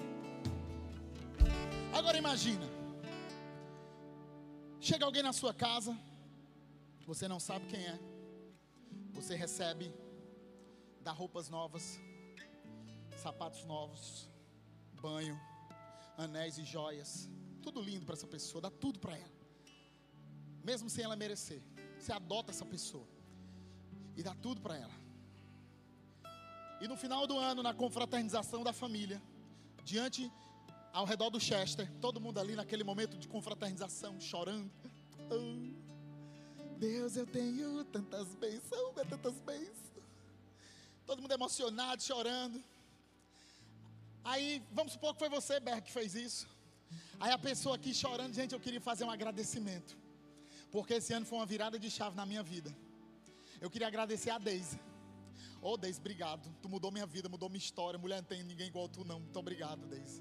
[1.98, 2.66] Agora imagina,
[4.80, 5.96] chega alguém na sua casa,
[7.06, 7.98] você não sabe quem é,
[9.12, 9.94] você recebe,
[11.00, 12.00] dá roupas novas,
[13.22, 14.28] sapatos novos,
[15.00, 15.38] banho,
[16.16, 17.28] anéis e joias,
[17.61, 19.37] tudo lindo para essa pessoa, dá tudo para ela,
[20.64, 21.62] mesmo sem ela merecer.
[21.98, 23.06] Você adota essa pessoa
[24.16, 25.01] e dá tudo para ela.
[26.82, 29.22] E no final do ano, na confraternização da família,
[29.84, 30.28] diante,
[30.92, 34.68] ao redor do Chester, todo mundo ali naquele momento de confraternização, chorando.
[35.30, 39.92] Oh, Deus, eu tenho tantas bênçãos, é tantas bênçãos.
[41.06, 42.60] Todo mundo emocionado, chorando.
[44.24, 46.48] Aí, vamos supor que foi você, Berg, que fez isso.
[47.20, 49.96] Aí a pessoa aqui chorando, gente, eu queria fazer um agradecimento.
[50.72, 52.76] Porque esse ano foi uma virada de chave na minha vida.
[53.60, 54.80] Eu queria agradecer a Deise
[55.64, 56.53] Oh, Deis, obrigado.
[56.61, 57.96] Tu mudou minha vida, mudou minha história.
[57.96, 59.20] Mulher não tem ninguém igual tu, não.
[59.20, 60.20] Muito obrigado, Deis.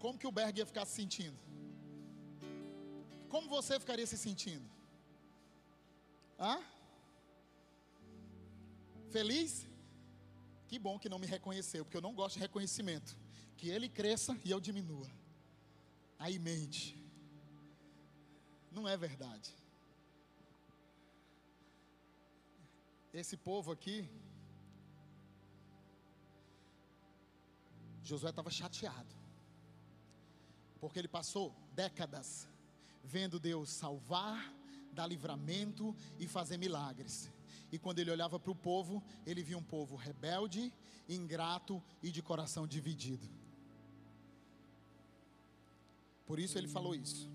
[0.00, 1.38] Como que o Berg ia ficar se sentindo?
[3.28, 4.68] Como você ficaria se sentindo?
[6.38, 6.60] Hã?
[9.10, 9.64] Feliz?
[10.66, 13.16] Que bom que não me reconheceu, porque eu não gosto de reconhecimento.
[13.56, 15.08] Que ele cresça e eu diminua.
[16.18, 16.98] Aí mente.
[18.72, 19.54] Não é verdade.
[23.12, 24.10] Esse povo aqui,
[28.04, 29.14] Josué estava chateado,
[30.78, 32.46] porque ele passou décadas
[33.02, 34.52] vendo Deus salvar,
[34.92, 37.30] dar livramento e fazer milagres.
[37.72, 40.72] E quando ele olhava para o povo, ele via um povo rebelde,
[41.08, 43.28] ingrato e de coração dividido.
[46.26, 47.30] Por isso ele falou isso.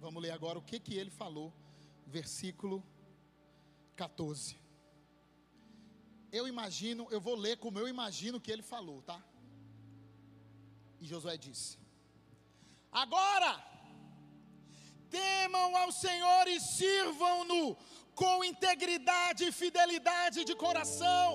[0.00, 1.52] Vamos ler agora o que, que ele falou,
[2.06, 2.84] versículo
[3.96, 4.56] 14.
[6.30, 9.22] Eu imagino, eu vou ler como eu imagino que ele falou, tá?
[11.02, 11.76] E Josué disse:
[13.02, 13.52] Agora,
[15.10, 17.76] temam ao Senhor e sirvam-no
[18.14, 21.26] com integridade e fidelidade de coração.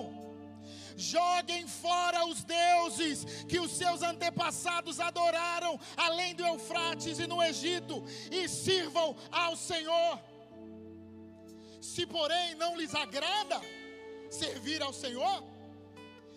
[0.96, 8.02] Joguem fora os deuses que os seus antepassados adoraram, além do Eufrates e no Egito,
[8.32, 10.18] e sirvam ao Senhor.
[11.92, 13.60] Se, porém, não lhes agrada
[14.30, 15.44] servir ao Senhor,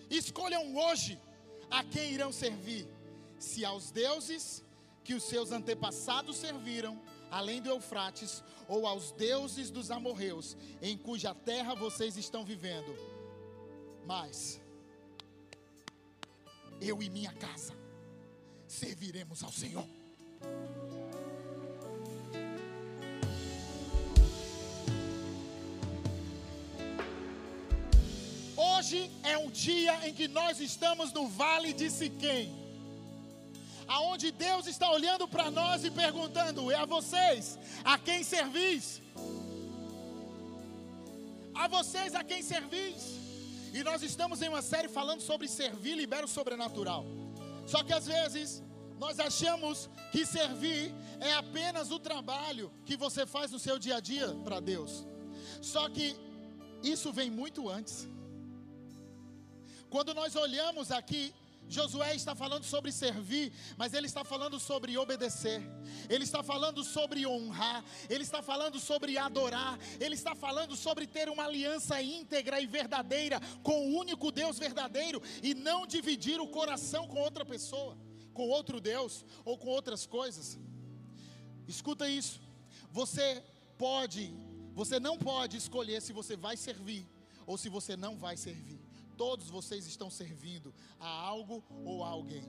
[0.09, 1.17] escolham hoje
[1.69, 2.85] a quem irão servir
[3.41, 4.63] se aos deuses
[5.03, 7.01] que os seus antepassados serviram,
[7.31, 12.95] além do Eufrates, ou aos deuses dos amorreus, em cuja terra vocês estão vivendo.
[14.05, 14.61] Mas
[16.79, 17.73] eu e minha casa
[18.67, 19.87] serviremos ao Senhor.
[28.55, 32.60] Hoje é um dia em que nós estamos no vale de Siquém
[33.87, 39.01] aonde Deus está olhando para nós e perguntando: é a vocês a quem servis?
[41.53, 43.19] A vocês a quem servis?
[43.73, 47.05] E nós estamos em uma série falando sobre servir libera o sobrenatural.
[47.65, 48.61] Só que às vezes
[48.99, 53.99] nós achamos que servir é apenas o trabalho que você faz no seu dia a
[53.99, 55.05] dia para Deus.
[55.61, 56.15] Só que
[56.83, 58.07] isso vem muito antes.
[59.89, 61.33] Quando nós olhamos aqui
[61.67, 65.61] Josué está falando sobre servir, mas ele está falando sobre obedecer,
[66.09, 71.29] ele está falando sobre honrar, ele está falando sobre adorar, ele está falando sobre ter
[71.29, 77.07] uma aliança íntegra e verdadeira com o único Deus verdadeiro e não dividir o coração
[77.07, 77.97] com outra pessoa,
[78.33, 80.59] com outro Deus ou com outras coisas.
[81.67, 82.41] Escuta isso,
[82.91, 83.41] você
[83.77, 84.33] pode,
[84.73, 87.07] você não pode escolher se você vai servir
[87.45, 88.80] ou se você não vai servir
[89.17, 92.43] todos vocês estão servindo a algo ou a alguém.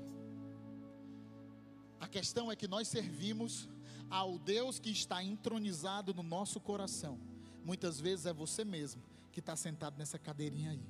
[2.01, 3.69] A questão é que nós servimos
[4.11, 7.19] ao Deus que está entronizado no nosso coração.
[7.65, 10.85] Muitas vezes é você mesmo que está sentado nessa cadeirinha aí,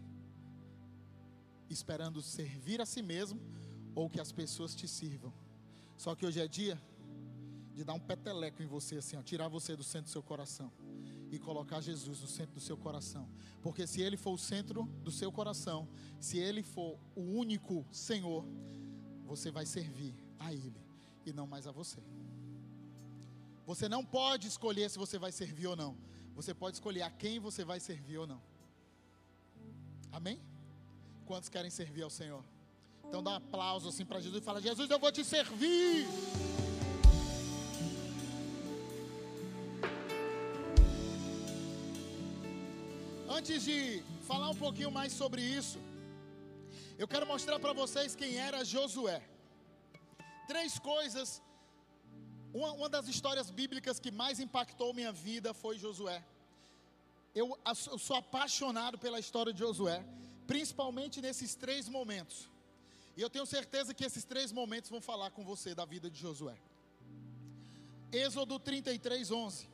[1.70, 3.40] esperando servir a si mesmo
[3.94, 5.32] ou que as pessoas te sirvam.
[5.96, 6.80] Só que hoje é dia
[7.74, 10.72] de dar um peteleco em você, assim, ó, tirar você do centro do seu coração
[11.32, 13.26] e colocar Jesus no centro do seu coração.
[13.62, 15.88] Porque se Ele for o centro do seu coração,
[16.20, 18.44] se Ele for o único Senhor,
[19.24, 20.76] você vai servir a Ele
[21.24, 22.00] e não mais a você.
[23.64, 25.96] Você não pode escolher se você vai servir ou não.
[26.34, 28.42] Você pode escolher a quem você vai servir ou não.
[30.10, 30.38] Amém?
[31.24, 32.44] Quantos querem servir ao Senhor?
[33.08, 36.06] Então dá um aplauso assim para Jesus e fala: Jesus, eu vou te servir.
[43.36, 45.78] Antes de falar um pouquinho mais sobre isso,
[46.98, 49.22] eu quero mostrar para vocês quem era Josué.
[50.46, 51.40] Três coisas.
[52.52, 56.22] Uma, uma, das histórias bíblicas que mais impactou minha vida foi Josué.
[57.34, 57.58] Eu,
[57.90, 60.04] eu sou apaixonado pela história de Josué,
[60.46, 62.50] principalmente nesses três momentos.
[63.16, 66.20] E eu tenho certeza que esses três momentos vão falar com você da vida de
[66.20, 66.58] Josué.
[68.12, 69.68] Êxodo 33, 11.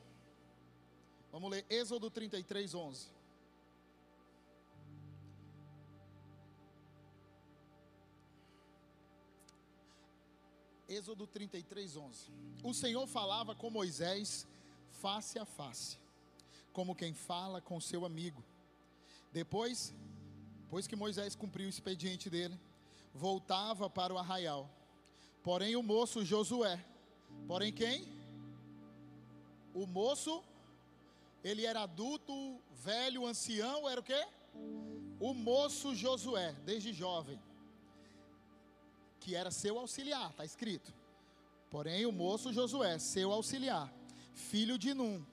[1.32, 3.17] Vamos ler Êxodo 33, 11.
[10.88, 12.32] Êxodo 33, 11.
[12.64, 14.46] O Senhor falava com Moisés
[14.90, 15.98] face a face,
[16.72, 18.42] como quem fala com seu amigo.
[19.30, 19.94] Depois,
[20.70, 22.58] pois que Moisés cumpriu o expediente dele,
[23.14, 24.70] voltava para o arraial.
[25.42, 26.82] Porém, o moço Josué,
[27.46, 28.08] porém quem?
[29.74, 30.42] O moço,
[31.44, 34.26] ele era adulto, velho, ancião, era o quê?
[35.20, 37.38] O moço Josué, desde jovem
[39.20, 40.92] que era seu auxiliar, está escrito.
[41.70, 43.92] Porém, o moço Josué, seu auxiliar,
[44.32, 45.24] filho de Num,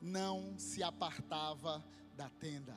[0.00, 1.84] não se apartava
[2.16, 2.76] da tenda.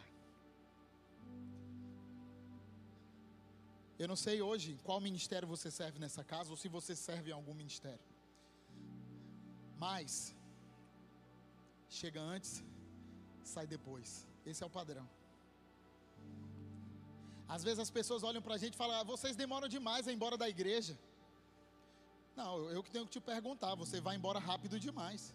[3.99, 7.33] Eu não sei hoje qual ministério você serve nessa casa ou se você serve em
[7.33, 8.05] algum ministério.
[9.77, 10.35] Mas
[11.89, 12.63] chega antes,
[13.43, 14.27] sai depois.
[14.45, 15.07] Esse é o padrão.
[17.47, 20.11] Às vezes as pessoas olham para a gente e falam: ah, vocês demoram demais a
[20.11, 20.97] ir embora da igreja.
[22.35, 25.33] Não, eu que tenho que te perguntar: você vai embora rápido demais.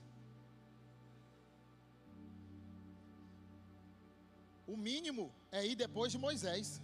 [4.66, 6.80] O mínimo é ir depois de Moisés.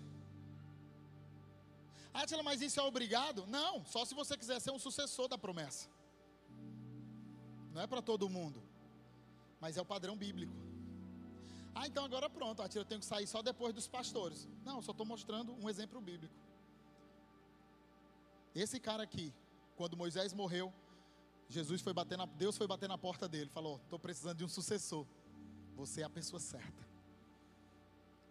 [2.12, 3.46] Ah, Tila, mas isso é obrigado?
[3.46, 5.88] Não, só se você quiser ser um sucessor da promessa.
[7.72, 8.60] Não é para todo mundo,
[9.60, 10.67] mas é o padrão bíblico.
[11.78, 14.48] Ah, então agora pronto, eu tenho que sair só depois dos pastores.
[14.64, 16.34] Não, só estou mostrando um exemplo bíblico.
[18.52, 19.32] Esse cara aqui,
[19.76, 20.72] quando Moisés morreu,
[21.48, 24.48] Jesus foi bater na, Deus foi bater na porta dele, falou: "Estou precisando de um
[24.48, 25.06] sucessor.
[25.76, 26.84] Você é a pessoa certa."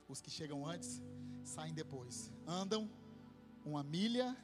[0.09, 1.01] Os que chegam antes
[1.45, 2.29] saem depois.
[2.45, 2.91] Andam
[3.63, 4.35] uma milha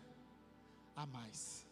[0.96, 1.68] a mais.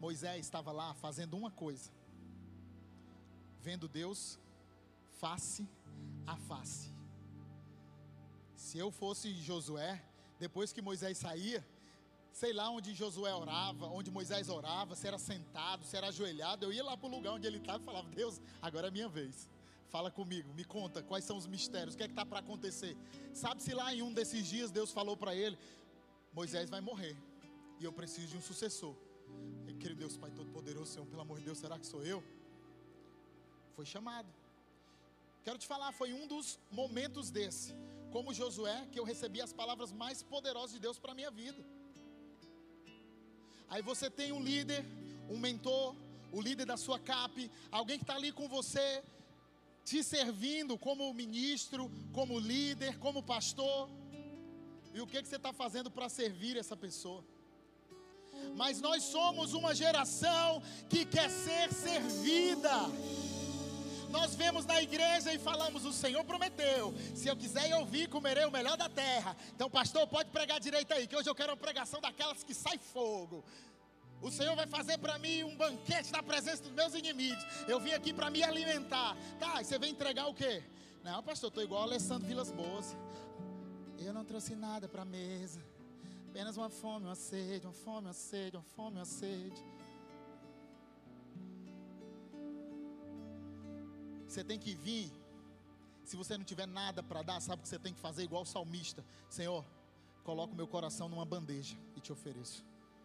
[0.00, 1.92] Moisés estava lá fazendo uma coisa
[3.62, 4.38] vendo Deus
[5.20, 5.66] face
[6.26, 6.90] a face.
[8.56, 10.02] Se eu fosse Josué,
[10.38, 11.64] depois que Moisés saía,
[12.32, 16.72] sei lá onde Josué orava, onde Moisés orava, se era sentado, se era ajoelhado, eu
[16.72, 19.48] ia lá para o lugar onde ele estava e falava: Deus, agora é minha vez.
[19.88, 22.96] Fala comigo, me conta quais são os mistérios, o que é que está para acontecer.
[23.34, 25.58] Sabe-se lá em um desses dias Deus falou para ele:
[26.32, 27.16] Moisés vai morrer
[27.78, 28.94] e eu preciso de um sucessor.
[29.66, 32.22] E, querido Deus, Pai Todo-Poderoso, Senhor, pelo amor de Deus, será que sou eu?
[33.76, 34.28] Foi chamado.
[35.44, 37.74] Quero te falar, foi um dos momentos desse,
[38.12, 41.62] como Josué, que eu recebi as palavras mais poderosas de Deus para a minha vida.
[43.68, 44.84] Aí você tem um líder,
[45.28, 45.96] um mentor,
[46.30, 49.02] o líder da sua CAP, alguém que está ali com você,
[49.84, 53.88] te servindo como ministro, como líder, como pastor.
[54.94, 57.24] E o que, que você está fazendo para servir essa pessoa?
[58.56, 62.70] Mas nós somos uma geração que quer ser servida.
[64.12, 66.94] Nós vemos na igreja e falamos: o Senhor prometeu.
[67.14, 69.34] Se eu quiser ouvir, comerei o melhor da terra.
[69.54, 72.78] Então, pastor, pode pregar direito aí, que hoje eu quero uma pregação daquelas que sai
[72.78, 73.42] fogo.
[74.20, 77.44] O Senhor vai fazer para mim um banquete na presença dos meus inimigos.
[77.66, 79.16] Eu vim aqui para me alimentar.
[79.40, 80.62] Tá, e você vem entregar o quê?
[81.02, 82.96] Não, pastor, estou igual Alessandro Vilas Boas.
[83.98, 85.60] Eu não trouxe nada para a mesa.
[86.30, 89.60] Apenas uma fome, uma sede, uma fome, uma sede, uma fome, uma sede.
[94.32, 95.12] Você tem que vir.
[96.04, 98.22] Se você não tiver nada para dar, sabe o que você tem que fazer?
[98.22, 99.62] Igual o salmista: Senhor,
[100.24, 102.64] coloco meu coração numa bandeja e te ofereço.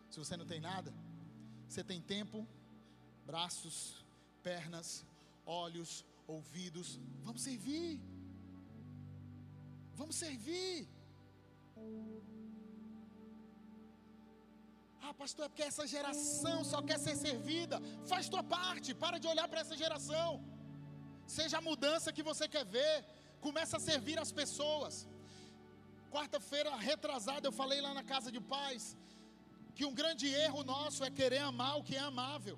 [0.09, 0.93] Se você não tem nada,
[1.67, 2.47] você tem tempo,
[3.25, 4.05] braços,
[4.41, 5.05] pernas,
[5.45, 6.97] olhos, ouvidos.
[7.25, 7.99] Vamos servir.
[9.95, 10.87] Vamos servir.
[15.01, 17.81] Ah, pastor, é porque essa geração só quer ser servida.
[18.05, 20.56] Faz tua parte, para de olhar para essa geração.
[21.27, 23.05] Seja a mudança que você quer ver.
[23.41, 25.07] Começa a servir as pessoas.
[26.09, 28.95] Quarta-feira retrasada eu falei lá na casa de paz
[29.75, 32.57] que um grande erro nosso é querer amar o que é amável.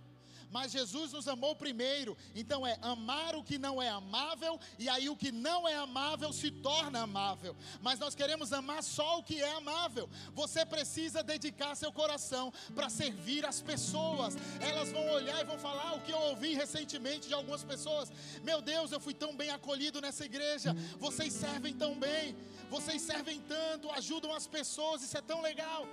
[0.51, 5.07] Mas Jesus nos amou primeiro, então é amar o que não é amável, e aí
[5.09, 7.55] o que não é amável se torna amável.
[7.81, 10.09] Mas nós queremos amar só o que é amável.
[10.33, 14.35] Você precisa dedicar seu coração para servir as pessoas.
[14.59, 18.11] Elas vão olhar e vão falar o que eu ouvi recentemente de algumas pessoas:
[18.43, 20.75] Meu Deus, eu fui tão bem acolhido nessa igreja.
[20.97, 22.35] Vocês servem tão bem,
[22.69, 25.87] vocês servem tanto, ajudam as pessoas, isso é tão legal.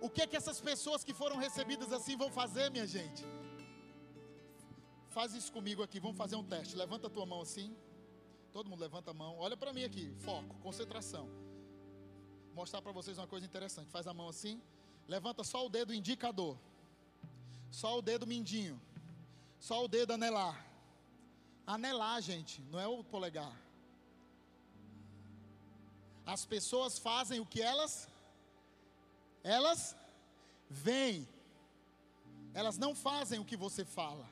[0.00, 3.24] O que é que essas pessoas que foram recebidas assim vão fazer, minha gente?
[5.12, 6.74] Faz isso comigo aqui, vamos fazer um teste.
[6.74, 7.76] Levanta a tua mão assim.
[8.52, 9.36] Todo mundo levanta a mão.
[9.38, 11.28] Olha para mim aqui, foco, concentração.
[12.54, 13.90] Mostrar para vocês uma coisa interessante.
[13.90, 14.60] Faz a mão assim.
[15.06, 16.56] Levanta só o dedo indicador.
[17.70, 18.80] Só o dedo mindinho.
[19.60, 20.66] Só o dedo anelar.
[21.66, 23.54] Anelar, gente, não é o polegar.
[26.24, 28.08] As pessoas fazem o que elas
[29.44, 29.96] elas
[30.70, 31.28] vêm,
[32.54, 34.31] elas não fazem o que você fala.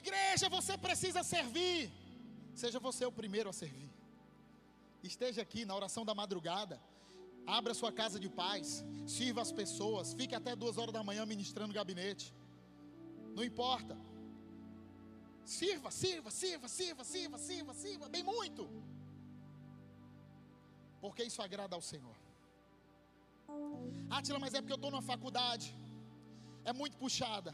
[0.00, 1.90] Igreja, você precisa servir.
[2.62, 3.90] Seja você o primeiro a servir.
[5.10, 6.80] Esteja aqui na oração da madrugada.
[7.58, 8.84] Abra sua casa de paz.
[9.16, 10.14] Sirva as pessoas.
[10.20, 12.32] Fique até duas horas da manhã ministrando gabinete.
[13.36, 13.96] Não importa.
[15.44, 18.64] Sirva, sirva, sirva, sirva, sirva, sirva, sirva, bem muito
[21.02, 22.16] porque isso agrada ao Senhor.
[24.16, 25.68] Átila, mas é porque eu estou numa faculdade,
[26.64, 27.52] é muito puxada.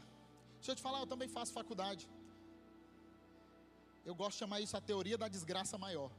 [0.57, 2.03] Deixa eu te falar, eu também faço faculdade.
[4.09, 6.11] Eu gosto de chamar isso a teoria da desgraça maior.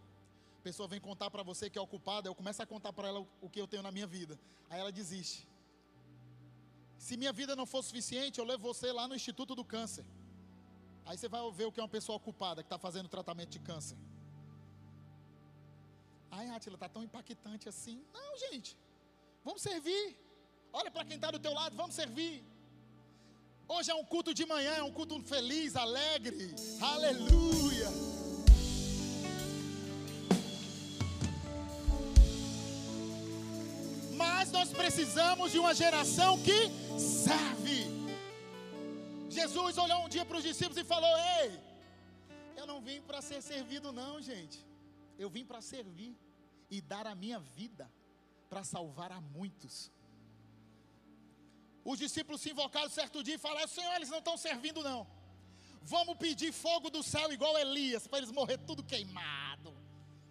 [0.59, 3.21] A pessoa vem contar para você que é ocupada, eu começo a contar para ela
[3.41, 4.35] o que eu tenho na minha vida.
[4.71, 5.41] Aí ela desiste.
[7.07, 10.05] Se minha vida não for suficiente, eu levo você lá no Instituto do Câncer.
[11.05, 13.59] Aí você vai ver o que é uma pessoa ocupada que está fazendo tratamento de
[13.59, 13.99] câncer.
[16.31, 17.97] Ai, Átila, está tão impactante assim.
[18.13, 18.79] Não, gente.
[19.45, 20.17] Vamos servir.
[20.73, 22.45] Olha para quem está do teu lado, vamos servir.
[23.73, 26.53] Hoje é um culto de manhã, é um culto feliz, alegre.
[26.81, 27.89] Aleluia.
[34.17, 36.59] Mas nós precisamos de uma geração que
[36.99, 37.87] serve.
[39.29, 41.61] Jesus olhou um dia para os discípulos e falou: Ei,
[42.57, 44.67] eu não vim para ser servido, não, gente.
[45.17, 46.19] Eu vim para servir
[46.69, 47.89] e dar a minha vida
[48.49, 49.93] para salvar a muitos.
[51.85, 55.07] Os discípulos se invocaram certo dia e falaram: Senhor, eles não estão servindo, não.
[55.83, 59.75] Vamos pedir fogo do céu, igual Elias, para eles morrer tudo queimado.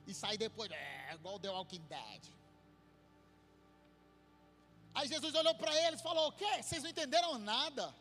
[0.06, 2.24] E sair depois, é, igual The Walking Dead.
[4.93, 6.62] Aí Jesus olhou para eles e falou: O quê?
[6.62, 7.93] Vocês não entenderam nada.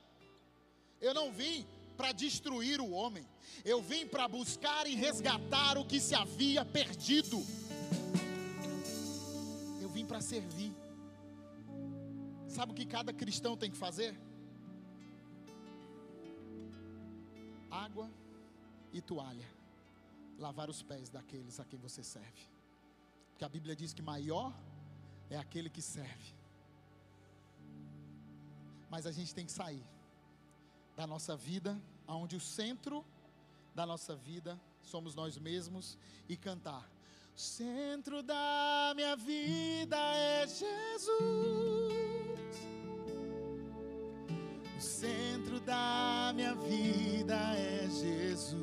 [1.01, 3.27] Eu não vim para destruir o homem,
[3.65, 7.45] eu vim para buscar e resgatar o que se havia perdido.
[10.09, 10.73] para servir.
[12.49, 14.19] Sabe o que cada cristão tem que fazer?
[17.71, 18.11] Água
[18.93, 19.47] e toalha.
[20.39, 22.43] Lavar os pés daqueles a quem você serve.
[23.31, 24.53] Porque a Bíblia diz que maior
[25.29, 26.35] é aquele que serve.
[28.89, 29.85] Mas a gente tem que sair
[30.97, 33.05] da nossa vida, aonde o centro
[33.75, 36.91] da nossa vida somos nós mesmos e cantar.
[37.37, 41.98] Centro da minha vida é Jesus.
[44.79, 48.55] O centro da minha vida é Jesus.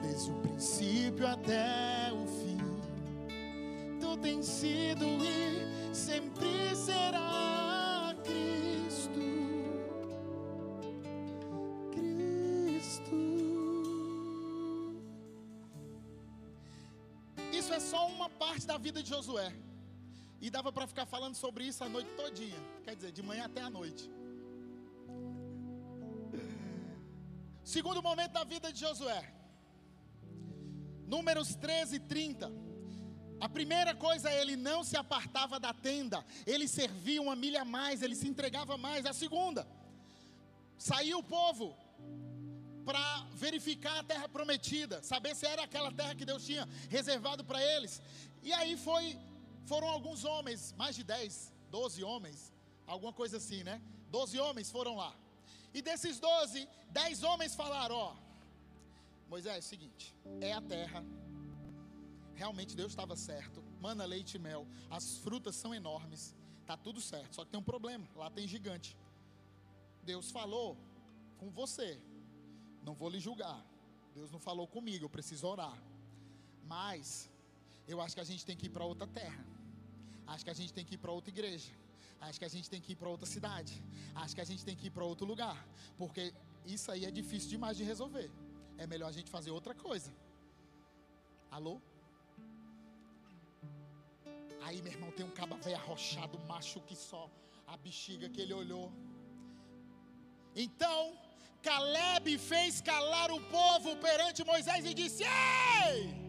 [0.00, 2.56] Desde o princípio até o fim,
[4.00, 9.20] tu tens sido e sempre será Cristo.
[11.92, 13.16] Cristo.
[17.52, 19.52] Isso é só uma parte da vida de Josué.
[20.46, 22.60] E dava para ficar falando sobre isso a noite todinha.
[22.84, 24.10] Quer dizer, de manhã até a noite.
[27.74, 29.22] Segundo momento da vida de Josué.
[31.14, 32.52] Números 13 e 30.
[33.40, 38.02] A primeira coisa, ele não se apartava da tenda, ele servia uma milha a mais,
[38.02, 39.06] ele se entregava mais.
[39.06, 39.66] A segunda,
[40.76, 41.74] saiu o povo
[42.84, 47.62] para verificar a terra prometida, saber se era aquela terra que Deus tinha reservado para
[47.62, 48.02] eles.
[48.42, 49.18] E aí foi,
[49.64, 52.52] foram alguns homens, mais de 10, 12 homens,
[52.86, 53.80] alguma coisa assim, né?
[54.10, 55.14] 12 homens foram lá.
[55.72, 58.16] E desses 12, 10 homens falaram: Ó,
[59.28, 61.04] Moisés, é o seguinte, é a terra.
[62.34, 63.62] Realmente Deus estava certo.
[63.80, 64.66] Mana leite e mel.
[64.90, 66.34] As frutas são enormes.
[66.66, 67.34] Tá tudo certo.
[67.34, 68.08] Só que tem um problema.
[68.16, 68.96] Lá tem gigante.
[70.02, 70.76] Deus falou
[71.38, 72.00] com você.
[72.82, 73.64] Não vou lhe julgar.
[74.14, 75.04] Deus não falou comigo.
[75.04, 75.78] Eu preciso orar.
[76.64, 77.30] Mas
[77.86, 79.44] eu acho que a gente tem que ir para outra terra.
[80.26, 81.70] Acho que a gente tem que ir para outra igreja.
[82.20, 83.82] Acho que a gente tem que ir para outra cidade.
[84.14, 85.58] Acho que a gente tem que ir para outro lugar.
[85.98, 86.32] Porque
[86.64, 88.30] isso aí é difícil demais de resolver
[88.78, 90.12] é melhor a gente fazer outra coisa.
[91.50, 91.80] Alô?
[94.62, 97.30] Aí, meu irmão, tem um caba velho arrochado, macho que só
[97.66, 98.92] a bexiga que ele olhou.
[100.56, 101.18] Então,
[101.62, 106.23] Caleb fez calar o povo perante Moisés e disse: Ei!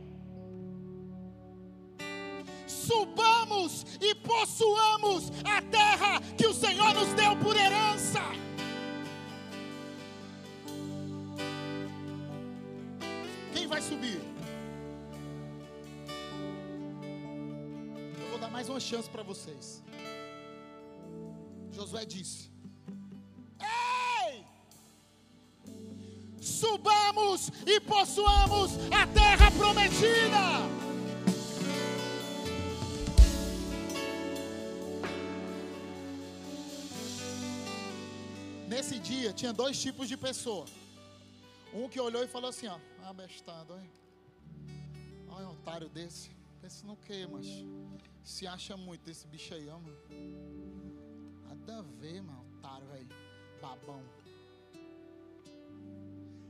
[2.85, 8.21] Subamos e possuamos a terra que o Senhor nos deu por herança.
[13.75, 14.21] vai subir.
[18.21, 19.83] Eu vou dar mais uma chance para vocês.
[21.73, 22.49] Josué disse:
[23.59, 24.45] Ei!
[26.39, 28.71] Subamos e possuamos
[29.01, 30.84] a terra prometida.
[38.67, 40.65] Nesse dia tinha dois tipos de pessoa.
[41.73, 43.89] Um que olhou e falou assim: ó, abestado, olha.
[45.27, 46.31] Olha um otário desse.
[46.61, 47.45] Pensa no que, mas
[48.23, 49.97] se acha muito esse bicho aí, ó, mano.
[51.43, 53.07] Nada a ver, mano, otário, velho.
[53.61, 54.03] Babão.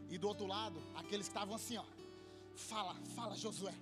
[0.10, 1.86] E do outro lado, aqueles que estavam assim, ó.
[2.56, 3.74] Fala, fala, Josué.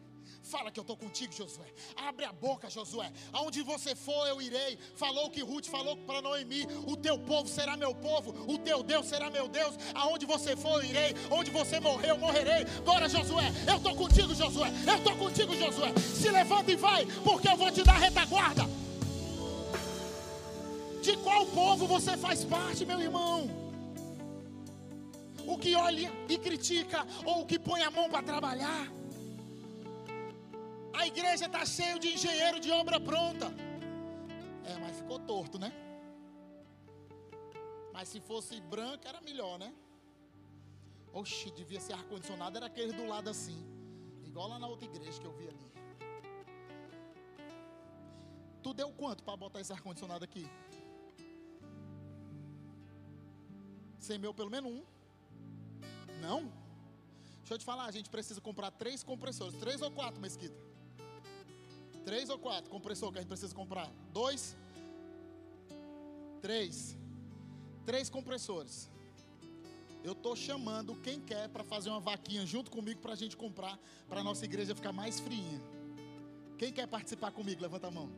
[0.43, 1.65] Fala que eu estou contigo, Josué.
[1.95, 3.11] Abre a boca, Josué.
[3.31, 4.77] Aonde você for, eu irei.
[4.95, 9.05] Falou que Ruth falou para Noemi: O teu povo será meu povo, o teu Deus
[9.05, 9.75] será meu Deus.
[9.95, 11.15] Aonde você for, eu irei.
[11.31, 12.65] Onde você morrer, eu morrerei.
[12.85, 13.51] Bora, Josué.
[13.67, 14.69] Eu estou contigo, Josué.
[14.85, 15.93] Eu estou contigo, Josué.
[15.97, 18.63] Se levanta e vai, porque eu vou te dar retaguarda.
[21.01, 23.49] De qual povo você faz parte, meu irmão?
[25.45, 28.89] O que olha e critica, ou o que põe a mão para trabalhar?
[30.93, 33.47] A igreja está cheia de engenheiro de obra pronta.
[34.65, 35.71] É, mas ficou torto, né?
[37.91, 39.73] Mas se fosse branco era melhor, né?
[41.11, 43.59] Oxi, devia ser ar-condicionado, era aquele do lado assim.
[44.23, 45.71] Igual lá na outra igreja que eu vi ali.
[48.63, 50.49] Tu deu quanto para botar esse ar-condicionado aqui?
[53.99, 54.83] Sem meu, pelo menos um.
[56.21, 56.51] Não?
[57.39, 60.72] Deixa eu te falar, a gente precisa comprar três compressores, três ou quatro, Mesquita?
[62.05, 63.89] Três ou quatro compressor que a gente precisa comprar?
[64.11, 64.55] Dois?
[66.41, 66.97] Três.
[67.85, 68.89] Três compressores.
[70.03, 73.79] Eu estou chamando quem quer para fazer uma vaquinha junto comigo para a gente comprar,
[74.09, 75.61] para a nossa igreja ficar mais fria.
[76.57, 77.61] Quem quer participar comigo?
[77.61, 78.09] Levanta a mão.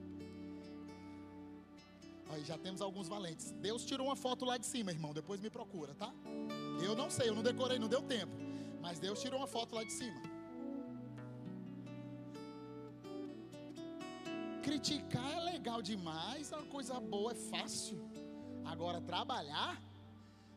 [2.30, 3.52] Aí já temos alguns valentes.
[3.62, 5.14] Deus tirou uma foto lá de cima, irmão.
[5.14, 6.12] Depois me procura, tá?
[6.84, 8.34] Eu não sei, eu não decorei, não deu tempo.
[8.82, 10.35] Mas Deus tirou uma foto lá de cima.
[14.66, 17.98] Criticar é legal demais, é uma coisa boa, é fácil.
[18.66, 19.80] Agora, trabalhar,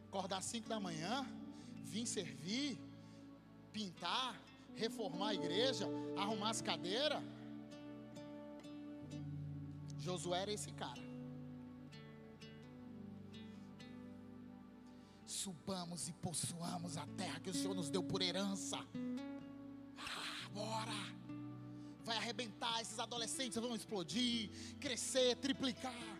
[0.07, 1.27] acordar às 5 da manhã,
[1.85, 2.81] vir servir,
[3.71, 4.35] pintar,
[4.75, 5.87] reformar a igreja,
[6.17, 7.23] arrumar as cadeiras.
[9.99, 11.03] Josué era esse cara.
[15.27, 18.79] Subamos e possuamos a terra que o Senhor nos deu por herança.
[19.99, 21.28] Ah, bora!
[22.09, 24.51] Vai arrebentar, esses adolescentes vão explodir,
[24.81, 26.19] crescer, triplicar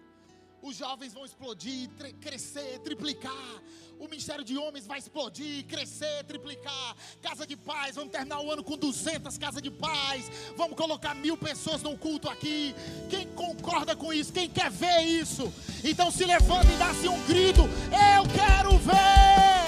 [0.63, 1.89] os jovens vão explodir,
[2.21, 3.63] crescer, triplicar.
[3.99, 6.97] O ministério de homens vai explodir, crescer, triplicar.
[7.23, 10.31] Casa de paz, vamos terminar o ano com 200 casas de paz.
[10.57, 12.75] Vamos colocar mil pessoas no culto aqui.
[13.09, 14.33] Quem concorda com isso?
[14.33, 15.53] Quem quer ver isso?
[15.85, 19.68] Então se levanta e dá-se um grito: Eu quero ver.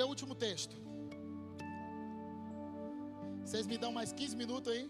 [0.00, 0.74] Ler o último texto.
[3.44, 4.84] Vocês me dão mais 15 minutos aí?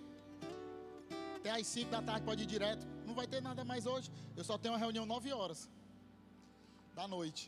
[1.37, 2.85] Até às 5 da tarde pode ir direto.
[3.09, 4.09] Não vai ter nada mais hoje.
[4.39, 5.61] Eu só tenho uma reunião 9 horas
[6.99, 7.43] da noite.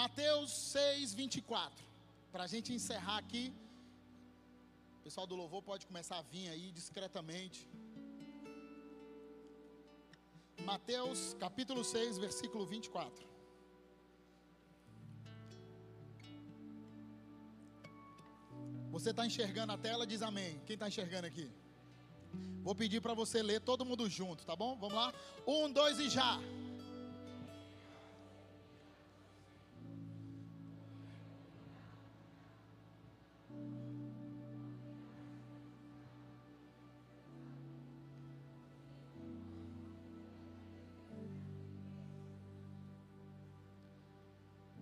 [0.00, 1.84] Mateus 6, 24.
[2.32, 3.44] Para a gente encerrar aqui.
[4.98, 7.60] O pessoal do louvor pode começar a vir aí discretamente.
[10.72, 13.37] Mateus capítulo 6, versículo 24.
[18.98, 20.04] Você está enxergando a tela?
[20.04, 20.60] Diz amém.
[20.66, 21.48] Quem está enxergando aqui?
[22.64, 24.76] Vou pedir para você ler todo mundo junto, tá bom?
[24.76, 25.14] Vamos lá?
[25.46, 26.40] Um, dois e já.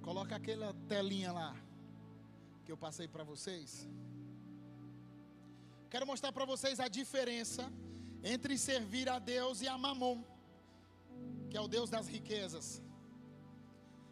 [0.01, 1.66] Coloca aquela telinha lá
[2.67, 3.89] que eu passei para vocês.
[5.89, 7.65] Quero mostrar para vocês a diferença
[8.35, 10.19] entre servir a Deus e a Mamon,
[11.49, 12.83] que é o Deus das riquezas.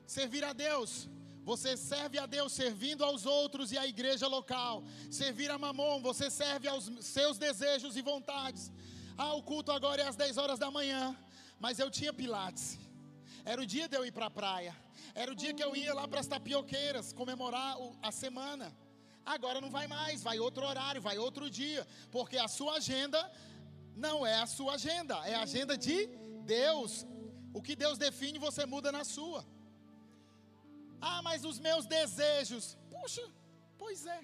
[0.07, 1.09] Servir a Deus,
[1.43, 4.85] você serve a Deus servindo aos outros e à igreja local.
[5.11, 8.71] Servir a Mamon, você serve aos seus desejos e vontades.
[9.19, 11.03] Ah, o culto agora é às 10 horas da manhã,
[11.59, 12.79] mas eu tinha pilates.
[13.45, 14.75] Era o dia de eu ir para a praia.
[15.15, 18.75] Era o dia que eu ia lá para as tapioqueiras comemorar a semana.
[19.25, 23.21] Agora não vai mais, vai outro horário, vai outro dia, porque a sua agenda
[23.97, 26.07] não é a sua agenda, é a agenda de
[26.45, 27.07] Deus.
[27.53, 29.45] O que Deus define, você muda na sua.
[31.01, 32.77] Ah, mas os meus desejos.
[32.91, 33.25] Puxa,
[33.79, 34.21] pois é.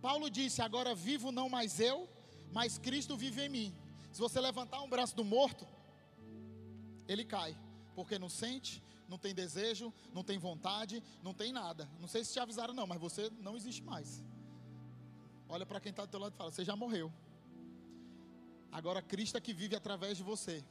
[0.00, 2.08] Paulo disse: Agora vivo não mais eu,
[2.50, 3.76] mas Cristo vive em mim.
[4.10, 5.66] Se você levantar um braço do morto,
[7.08, 7.56] ele cai,
[7.94, 11.88] porque não sente, não tem desejo, não tem vontade, não tem nada.
[12.00, 14.22] Não sei se te avisaram, não, mas você não existe mais.
[15.48, 17.12] Olha para quem está do teu lado e fala: Você já morreu.
[18.70, 20.64] Agora Cristo é que vive através de você.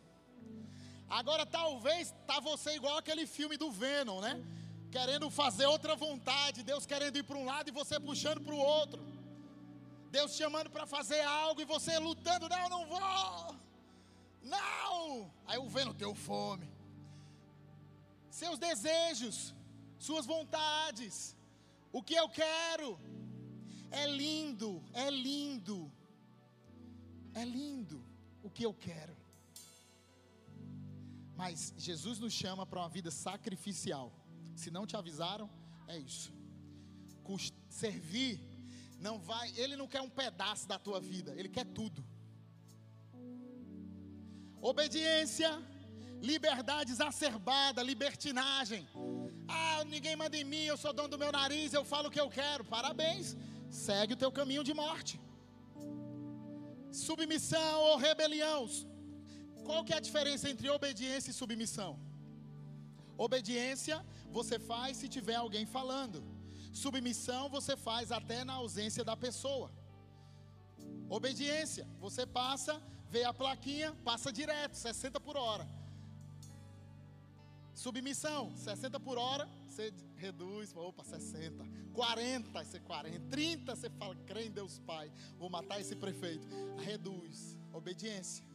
[1.08, 4.44] Agora talvez tá você igual aquele filme do Venom, né?
[4.90, 8.58] Querendo fazer outra vontade, Deus querendo ir para um lado e você puxando para o
[8.58, 9.02] outro.
[10.10, 13.56] Deus chamando para fazer algo e você lutando, não, não vou.
[14.42, 15.32] Não!
[15.46, 16.72] Aí o Venom deu fome
[18.32, 19.54] seus desejos,
[20.00, 21.36] suas vontades,
[21.92, 23.00] o que eu quero.
[23.92, 25.92] É lindo, é lindo,
[27.34, 28.02] é lindo
[28.42, 29.16] o que eu quero.
[31.36, 34.14] Mas Jesus nos chama para uma vida sacrificial.
[34.56, 35.50] Se não te avisaram,
[35.88, 36.34] é isso.
[37.70, 38.40] Servir
[39.00, 42.04] não vai, ele não quer um pedaço da tua vida, ele quer tudo.
[44.62, 45.52] Obediência
[46.22, 48.88] liberdade exacerbada, libertinagem.
[49.48, 52.22] Ah, ninguém manda em mim, eu sou dono do meu nariz, eu falo o que
[52.26, 52.64] eu quero.
[52.64, 53.36] Parabéns,
[53.70, 55.20] segue o teu caminho de morte.
[56.92, 58.62] Submissão ou rebelião.
[59.66, 61.92] Qual que é a diferença entre obediência e submissão?
[63.18, 63.98] Obediência
[64.38, 66.24] você faz se tiver alguém falando.
[66.84, 69.72] Submissão você faz até na ausência da pessoa.
[71.10, 72.82] Obediência, você passa,
[73.12, 75.68] vê a plaquinha, passa direto, 60 por hora.
[77.74, 81.66] Submissão, 60 por hora, você reduz, opa, 60.
[81.94, 83.20] 40, você 40.
[83.30, 86.48] 30, você fala, crê em Deus Pai, vou matar esse prefeito.
[86.78, 87.58] Reduz.
[87.74, 88.46] Obediência.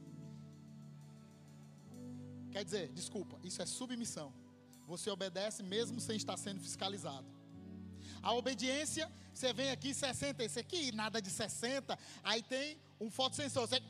[2.50, 4.32] Quer dizer, desculpa, isso é submissão.
[4.86, 7.26] você obedece mesmo sem estar sendo fiscalizado.
[8.22, 13.66] A obediência, você vem aqui 60, esse aqui nada de 60, aí tem um fotossensor,
[13.66, 13.80] você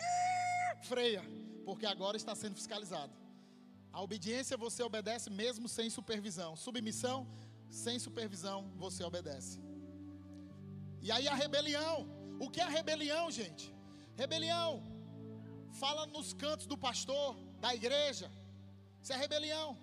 [0.83, 1.23] freia,
[1.65, 3.13] porque agora está sendo fiscalizado.
[3.93, 6.55] A obediência você obedece mesmo sem supervisão.
[6.55, 7.27] Submissão,
[7.71, 9.61] sem supervisão, você obedece.
[11.01, 11.97] E aí a rebelião.
[12.39, 13.75] O que é rebelião, gente?
[14.17, 14.83] Rebelião.
[15.81, 18.31] Fala nos cantos do pastor, da igreja.
[19.03, 19.79] Isso é rebelião.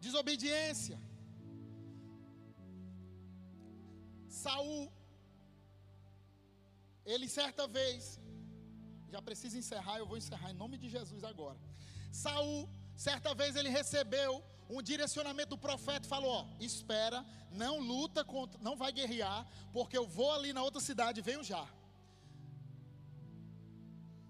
[0.00, 0.98] Desobediência.
[4.28, 4.90] Saul,
[7.04, 8.20] ele certa vez,
[9.10, 11.58] já precisa encerrar, eu vou encerrar em nome de Jesus agora.
[12.10, 18.60] Saul, certa vez ele recebeu um direcionamento do profeta, falou: ó, espera, não luta contra,
[18.60, 21.66] não vai guerrear, porque eu vou ali na outra cidade, venho já.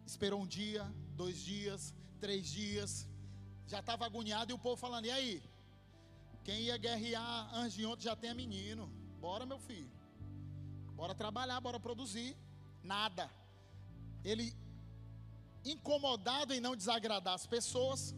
[0.07, 3.07] Esperou um dia, dois dias, três dias,
[3.67, 5.43] já estava agoniado e o povo falando: e aí?
[6.45, 8.87] Quem ia guerrear antes de ontem já tem menino.
[9.21, 9.91] Bora, meu filho.
[10.95, 12.35] Bora trabalhar, bora produzir.
[12.83, 13.31] Nada.
[14.25, 14.57] Ele,
[15.65, 18.15] incomodado em não desagradar as pessoas,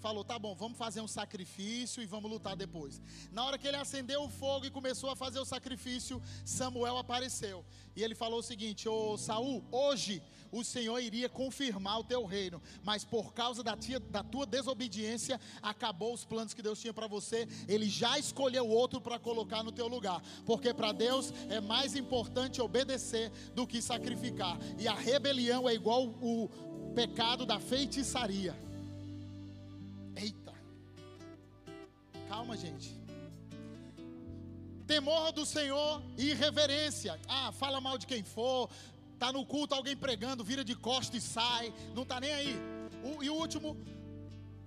[0.00, 3.00] falou: tá bom, vamos fazer um sacrifício e vamos lutar depois.
[3.32, 7.64] Na hora que ele acendeu o fogo e começou a fazer o sacrifício, Samuel apareceu.
[7.96, 10.22] E ele falou o seguinte: Ô Saul, hoje
[10.54, 15.40] o Senhor iria confirmar o teu reino, mas por causa da, tia, da tua desobediência,
[15.60, 17.48] acabou os planos que Deus tinha para você.
[17.66, 22.62] Ele já escolheu outro para colocar no teu lugar, porque para Deus é mais importante
[22.62, 24.56] obedecer do que sacrificar.
[24.78, 26.48] E a rebelião é igual o
[26.94, 28.54] pecado da feitiçaria.
[30.14, 30.54] Eita.
[32.28, 33.04] Calma, gente.
[34.86, 37.18] Temor do Senhor e reverência.
[37.26, 38.68] Ah, fala mal de quem for.
[39.24, 41.72] Tá no culto alguém pregando, vira de costa e sai.
[41.94, 42.54] Não tá nem aí.
[43.02, 43.74] O, e o último,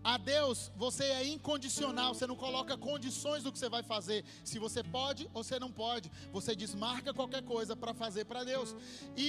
[0.03, 4.25] a Deus, você é incondicional, você não coloca condições do que você vai fazer.
[4.43, 8.75] Se você pode ou você não pode, você desmarca qualquer coisa para fazer para Deus.
[9.15, 9.27] E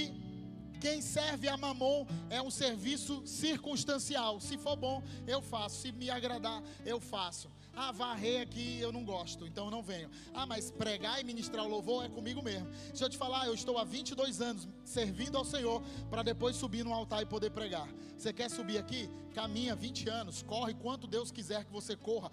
[0.80, 4.40] quem serve a mamon é um serviço circunstancial.
[4.40, 5.82] Se for bom, eu faço.
[5.82, 7.50] Se me agradar, eu faço.
[7.80, 10.10] Ah, varrer aqui eu não gosto, então eu não venho.
[10.34, 12.66] Ah, mas pregar e ministrar o louvor é comigo mesmo.
[12.88, 16.84] Deixa eu te falar, eu estou há 22 anos servindo ao Senhor para depois subir
[16.84, 17.88] no altar e poder pregar.
[18.16, 19.08] Você quer subir aqui?
[19.32, 22.32] Caminha 20 anos, corre quanto Deus quiser que você corra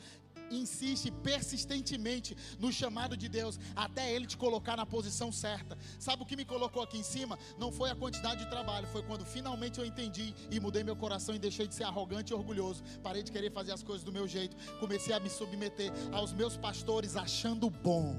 [0.51, 5.77] insiste persistentemente no chamado de Deus até Ele te colocar na posição certa.
[5.99, 7.37] Sabe o que me colocou aqui em cima?
[7.57, 11.35] Não foi a quantidade de trabalho, foi quando finalmente eu entendi e mudei meu coração
[11.35, 12.83] e deixei de ser arrogante e orgulhoso.
[13.01, 14.55] Parei de querer fazer as coisas do meu jeito.
[14.79, 18.17] Comecei a me submeter aos meus pastores, achando bom.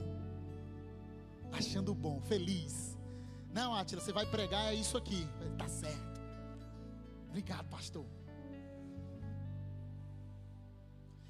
[1.53, 2.97] Achando bom, feliz.
[3.53, 5.27] Não, Atila, você vai pregar, é isso aqui.
[5.57, 6.21] Tá certo.
[7.29, 8.16] Obrigado, pastor.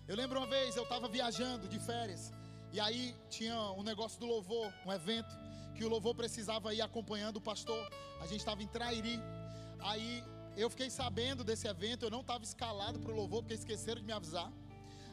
[0.09, 2.33] Eu lembro uma vez, eu estava viajando de férias,
[2.73, 5.37] e aí tinha um negócio do louvor, um evento,
[5.75, 7.83] que o louvor precisava ir acompanhando o pastor.
[8.21, 9.19] A gente estava em Trairi.
[9.81, 10.23] Aí
[10.57, 14.07] eu fiquei sabendo desse evento, eu não estava escalado para o louvor, porque esqueceram de
[14.07, 14.51] me avisar.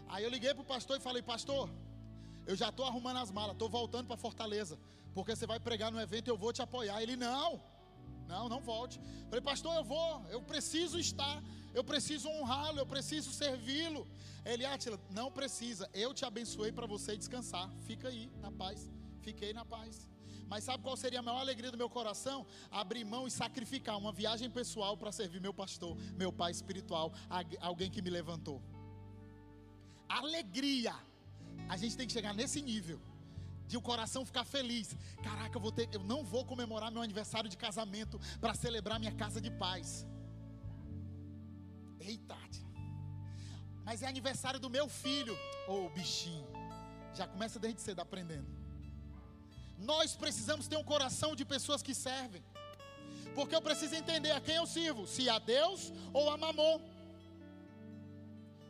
[0.08, 1.70] Aí eu liguei para o pastor e falei, pastor,
[2.46, 4.78] eu já estou arrumando as malas, estou voltando para Fortaleza,
[5.16, 7.02] porque você vai pregar no evento e eu vou te apoiar.
[7.02, 7.60] Ele, não,
[8.28, 9.02] não, não volte.
[9.28, 11.42] Falei, pastor, eu vou, eu preciso estar,
[11.74, 14.08] eu preciso honrá-lo, eu preciso servi-lo.
[14.46, 17.70] Ele, Átila, não precisa, eu te abençoei para você descansar.
[17.88, 18.92] Fica aí, na paz.
[19.22, 20.08] Fiquei na paz.
[20.48, 22.46] Mas sabe qual seria a maior alegria do meu coração?
[22.70, 27.12] Abrir mão e sacrificar uma viagem pessoal para servir meu pastor, meu pai espiritual,
[27.60, 28.62] alguém que me levantou.
[30.08, 30.94] Alegria.
[31.70, 33.00] A gente tem que chegar nesse nível
[33.68, 34.96] de o coração ficar feliz.
[35.24, 39.14] Caraca, eu vou ter, eu não vou comemorar meu aniversário de casamento para celebrar minha
[39.14, 40.06] casa de paz.
[42.06, 42.38] Eita,
[43.86, 45.36] mas é aniversário do meu filho.
[45.68, 46.48] Ô oh, bichinho,
[47.14, 48.48] já começa desde cedo aprendendo.
[49.78, 52.44] Nós precisamos ter um coração de pessoas que servem.
[53.36, 56.80] Porque eu preciso entender a quem eu sirvo, se a Deus ou a Mamon.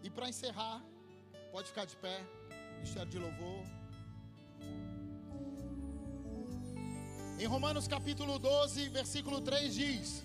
[0.01, 0.81] E para encerrar,
[1.51, 2.17] pode ficar de pé,
[2.77, 3.63] Ministério de Louvor.
[7.39, 10.23] Em Romanos capítulo 12, versículo 3 diz: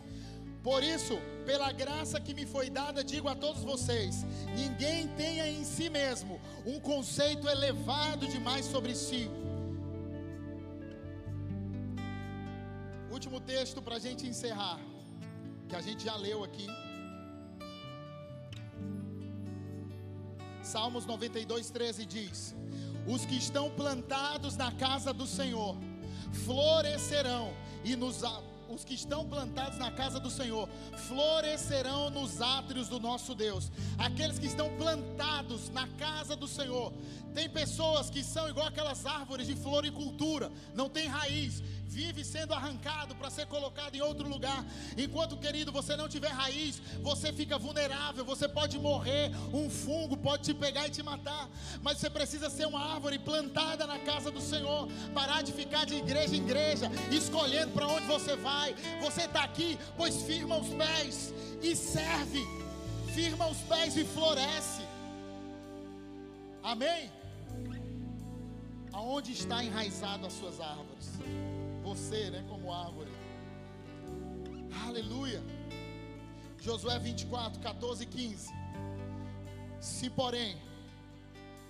[0.69, 1.15] por isso,
[1.47, 4.15] pela graça que me foi dada, digo a todos vocês:
[4.55, 6.35] ninguém tenha em si mesmo
[6.73, 9.23] um conceito elevado demais sobre si.
[13.17, 14.79] Último texto para a gente encerrar,
[15.71, 16.69] que a gente já leu aqui.
[20.75, 22.55] Salmos 92, 13 diz:
[23.15, 25.75] Os que estão plantados na casa do Senhor
[26.45, 27.47] florescerão
[27.83, 28.23] e nos
[28.69, 30.69] os que estão plantados na casa do Senhor
[31.09, 33.71] florescerão nos átrios do nosso Deus.
[33.99, 36.93] Aqueles que estão plantados na casa do Senhor.
[37.35, 43.15] Tem pessoas que são igual aquelas árvores de floricultura, não tem raiz, vive sendo arrancado
[43.17, 44.65] para ser colocado em outro lugar.
[44.97, 50.43] Enquanto, querido, você não tiver raiz, você fica vulnerável, você pode morrer, um fungo pode
[50.45, 51.49] te pegar e te matar.
[51.83, 55.95] Mas você precisa ser uma árvore plantada na casa do Senhor, parar de ficar de
[55.95, 58.75] igreja em igreja, escolhendo para onde você vai.
[59.01, 61.33] Você está aqui, pois firma os pés
[61.63, 62.47] e serve,
[63.15, 64.83] firma os pés e floresce.
[66.63, 67.11] Amém?
[68.93, 71.18] Aonde está enraizado as suas árvores?
[71.89, 73.11] Você, né, como árvore.
[74.87, 75.43] Aleluia.
[76.61, 78.53] Josué 24, 14 e 15.
[79.81, 80.59] Se, porém,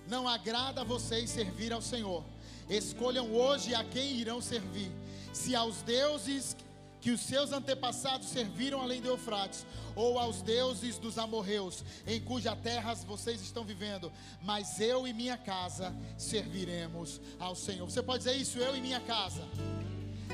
[0.09, 2.21] não agrada a vocês servir ao Senhor,
[2.69, 4.91] escolham hoje a quem irão servir.
[5.31, 6.53] Se aos deuses
[6.99, 9.65] que os seus antepassados serviram além do Eufrates,
[9.95, 14.11] ou aos deuses dos amorreus, em cuja terras vocês estão vivendo,
[14.41, 17.89] mas eu e minha casa serviremos ao Senhor.
[17.89, 19.47] Você pode dizer isso, eu e minha casa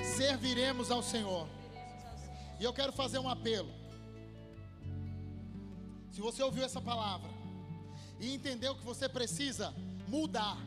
[0.06, 1.48] serviremos ao Senhor.
[2.60, 3.72] E eu quero fazer um apelo.
[6.12, 7.30] Se você ouviu essa palavra
[8.20, 9.74] e entendeu que você precisa
[10.08, 10.58] mudar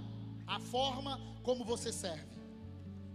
[0.47, 2.37] a forma como você serve.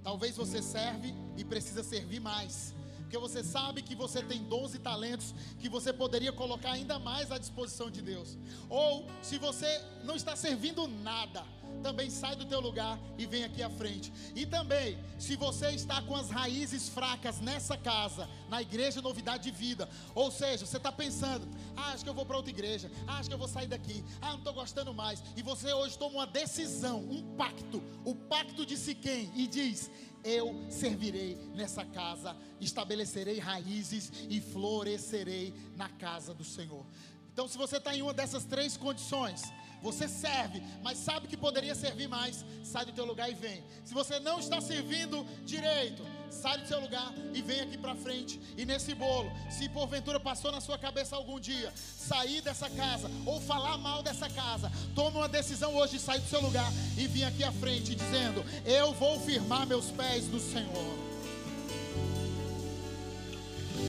[0.03, 2.73] Talvez você serve e precisa servir mais.
[2.99, 7.31] Porque você sabe que você tem dons e talentos que você poderia colocar ainda mais
[7.31, 8.37] à disposição de Deus.
[8.69, 11.45] Ou se você não está servindo nada,
[11.81, 14.11] também sai do teu lugar e vem aqui à frente.
[14.35, 19.51] E também, se você está com as raízes fracas nessa casa, na igreja Novidade de
[19.51, 23.17] Vida, ou seja, você está pensando, ah, acho que eu vou para outra igreja, ah,
[23.17, 26.15] acho que eu vou sair daqui, ah, não estou gostando mais, e você hoje toma
[26.19, 29.89] uma decisão, um pacto, o pacto de quem e diz:
[30.23, 36.85] eu servirei nessa casa, estabelecerei raízes e florescerei na casa do Senhor.
[37.31, 39.41] Então, se você está em uma dessas três condições,
[39.83, 43.61] você serve, mas sabe que poderia servir mais, sai do teu lugar e vem.
[43.83, 48.39] Se você não está servindo direito, sai do seu lugar e vem aqui para frente.
[48.57, 53.41] E nesse bolo, se porventura passou na sua cabeça algum dia sair dessa casa ou
[53.41, 57.25] falar mal dessa casa, tome uma decisão hoje de sair do seu lugar e vir
[57.25, 61.12] aqui à frente dizendo: Eu vou firmar meus pés no Senhor.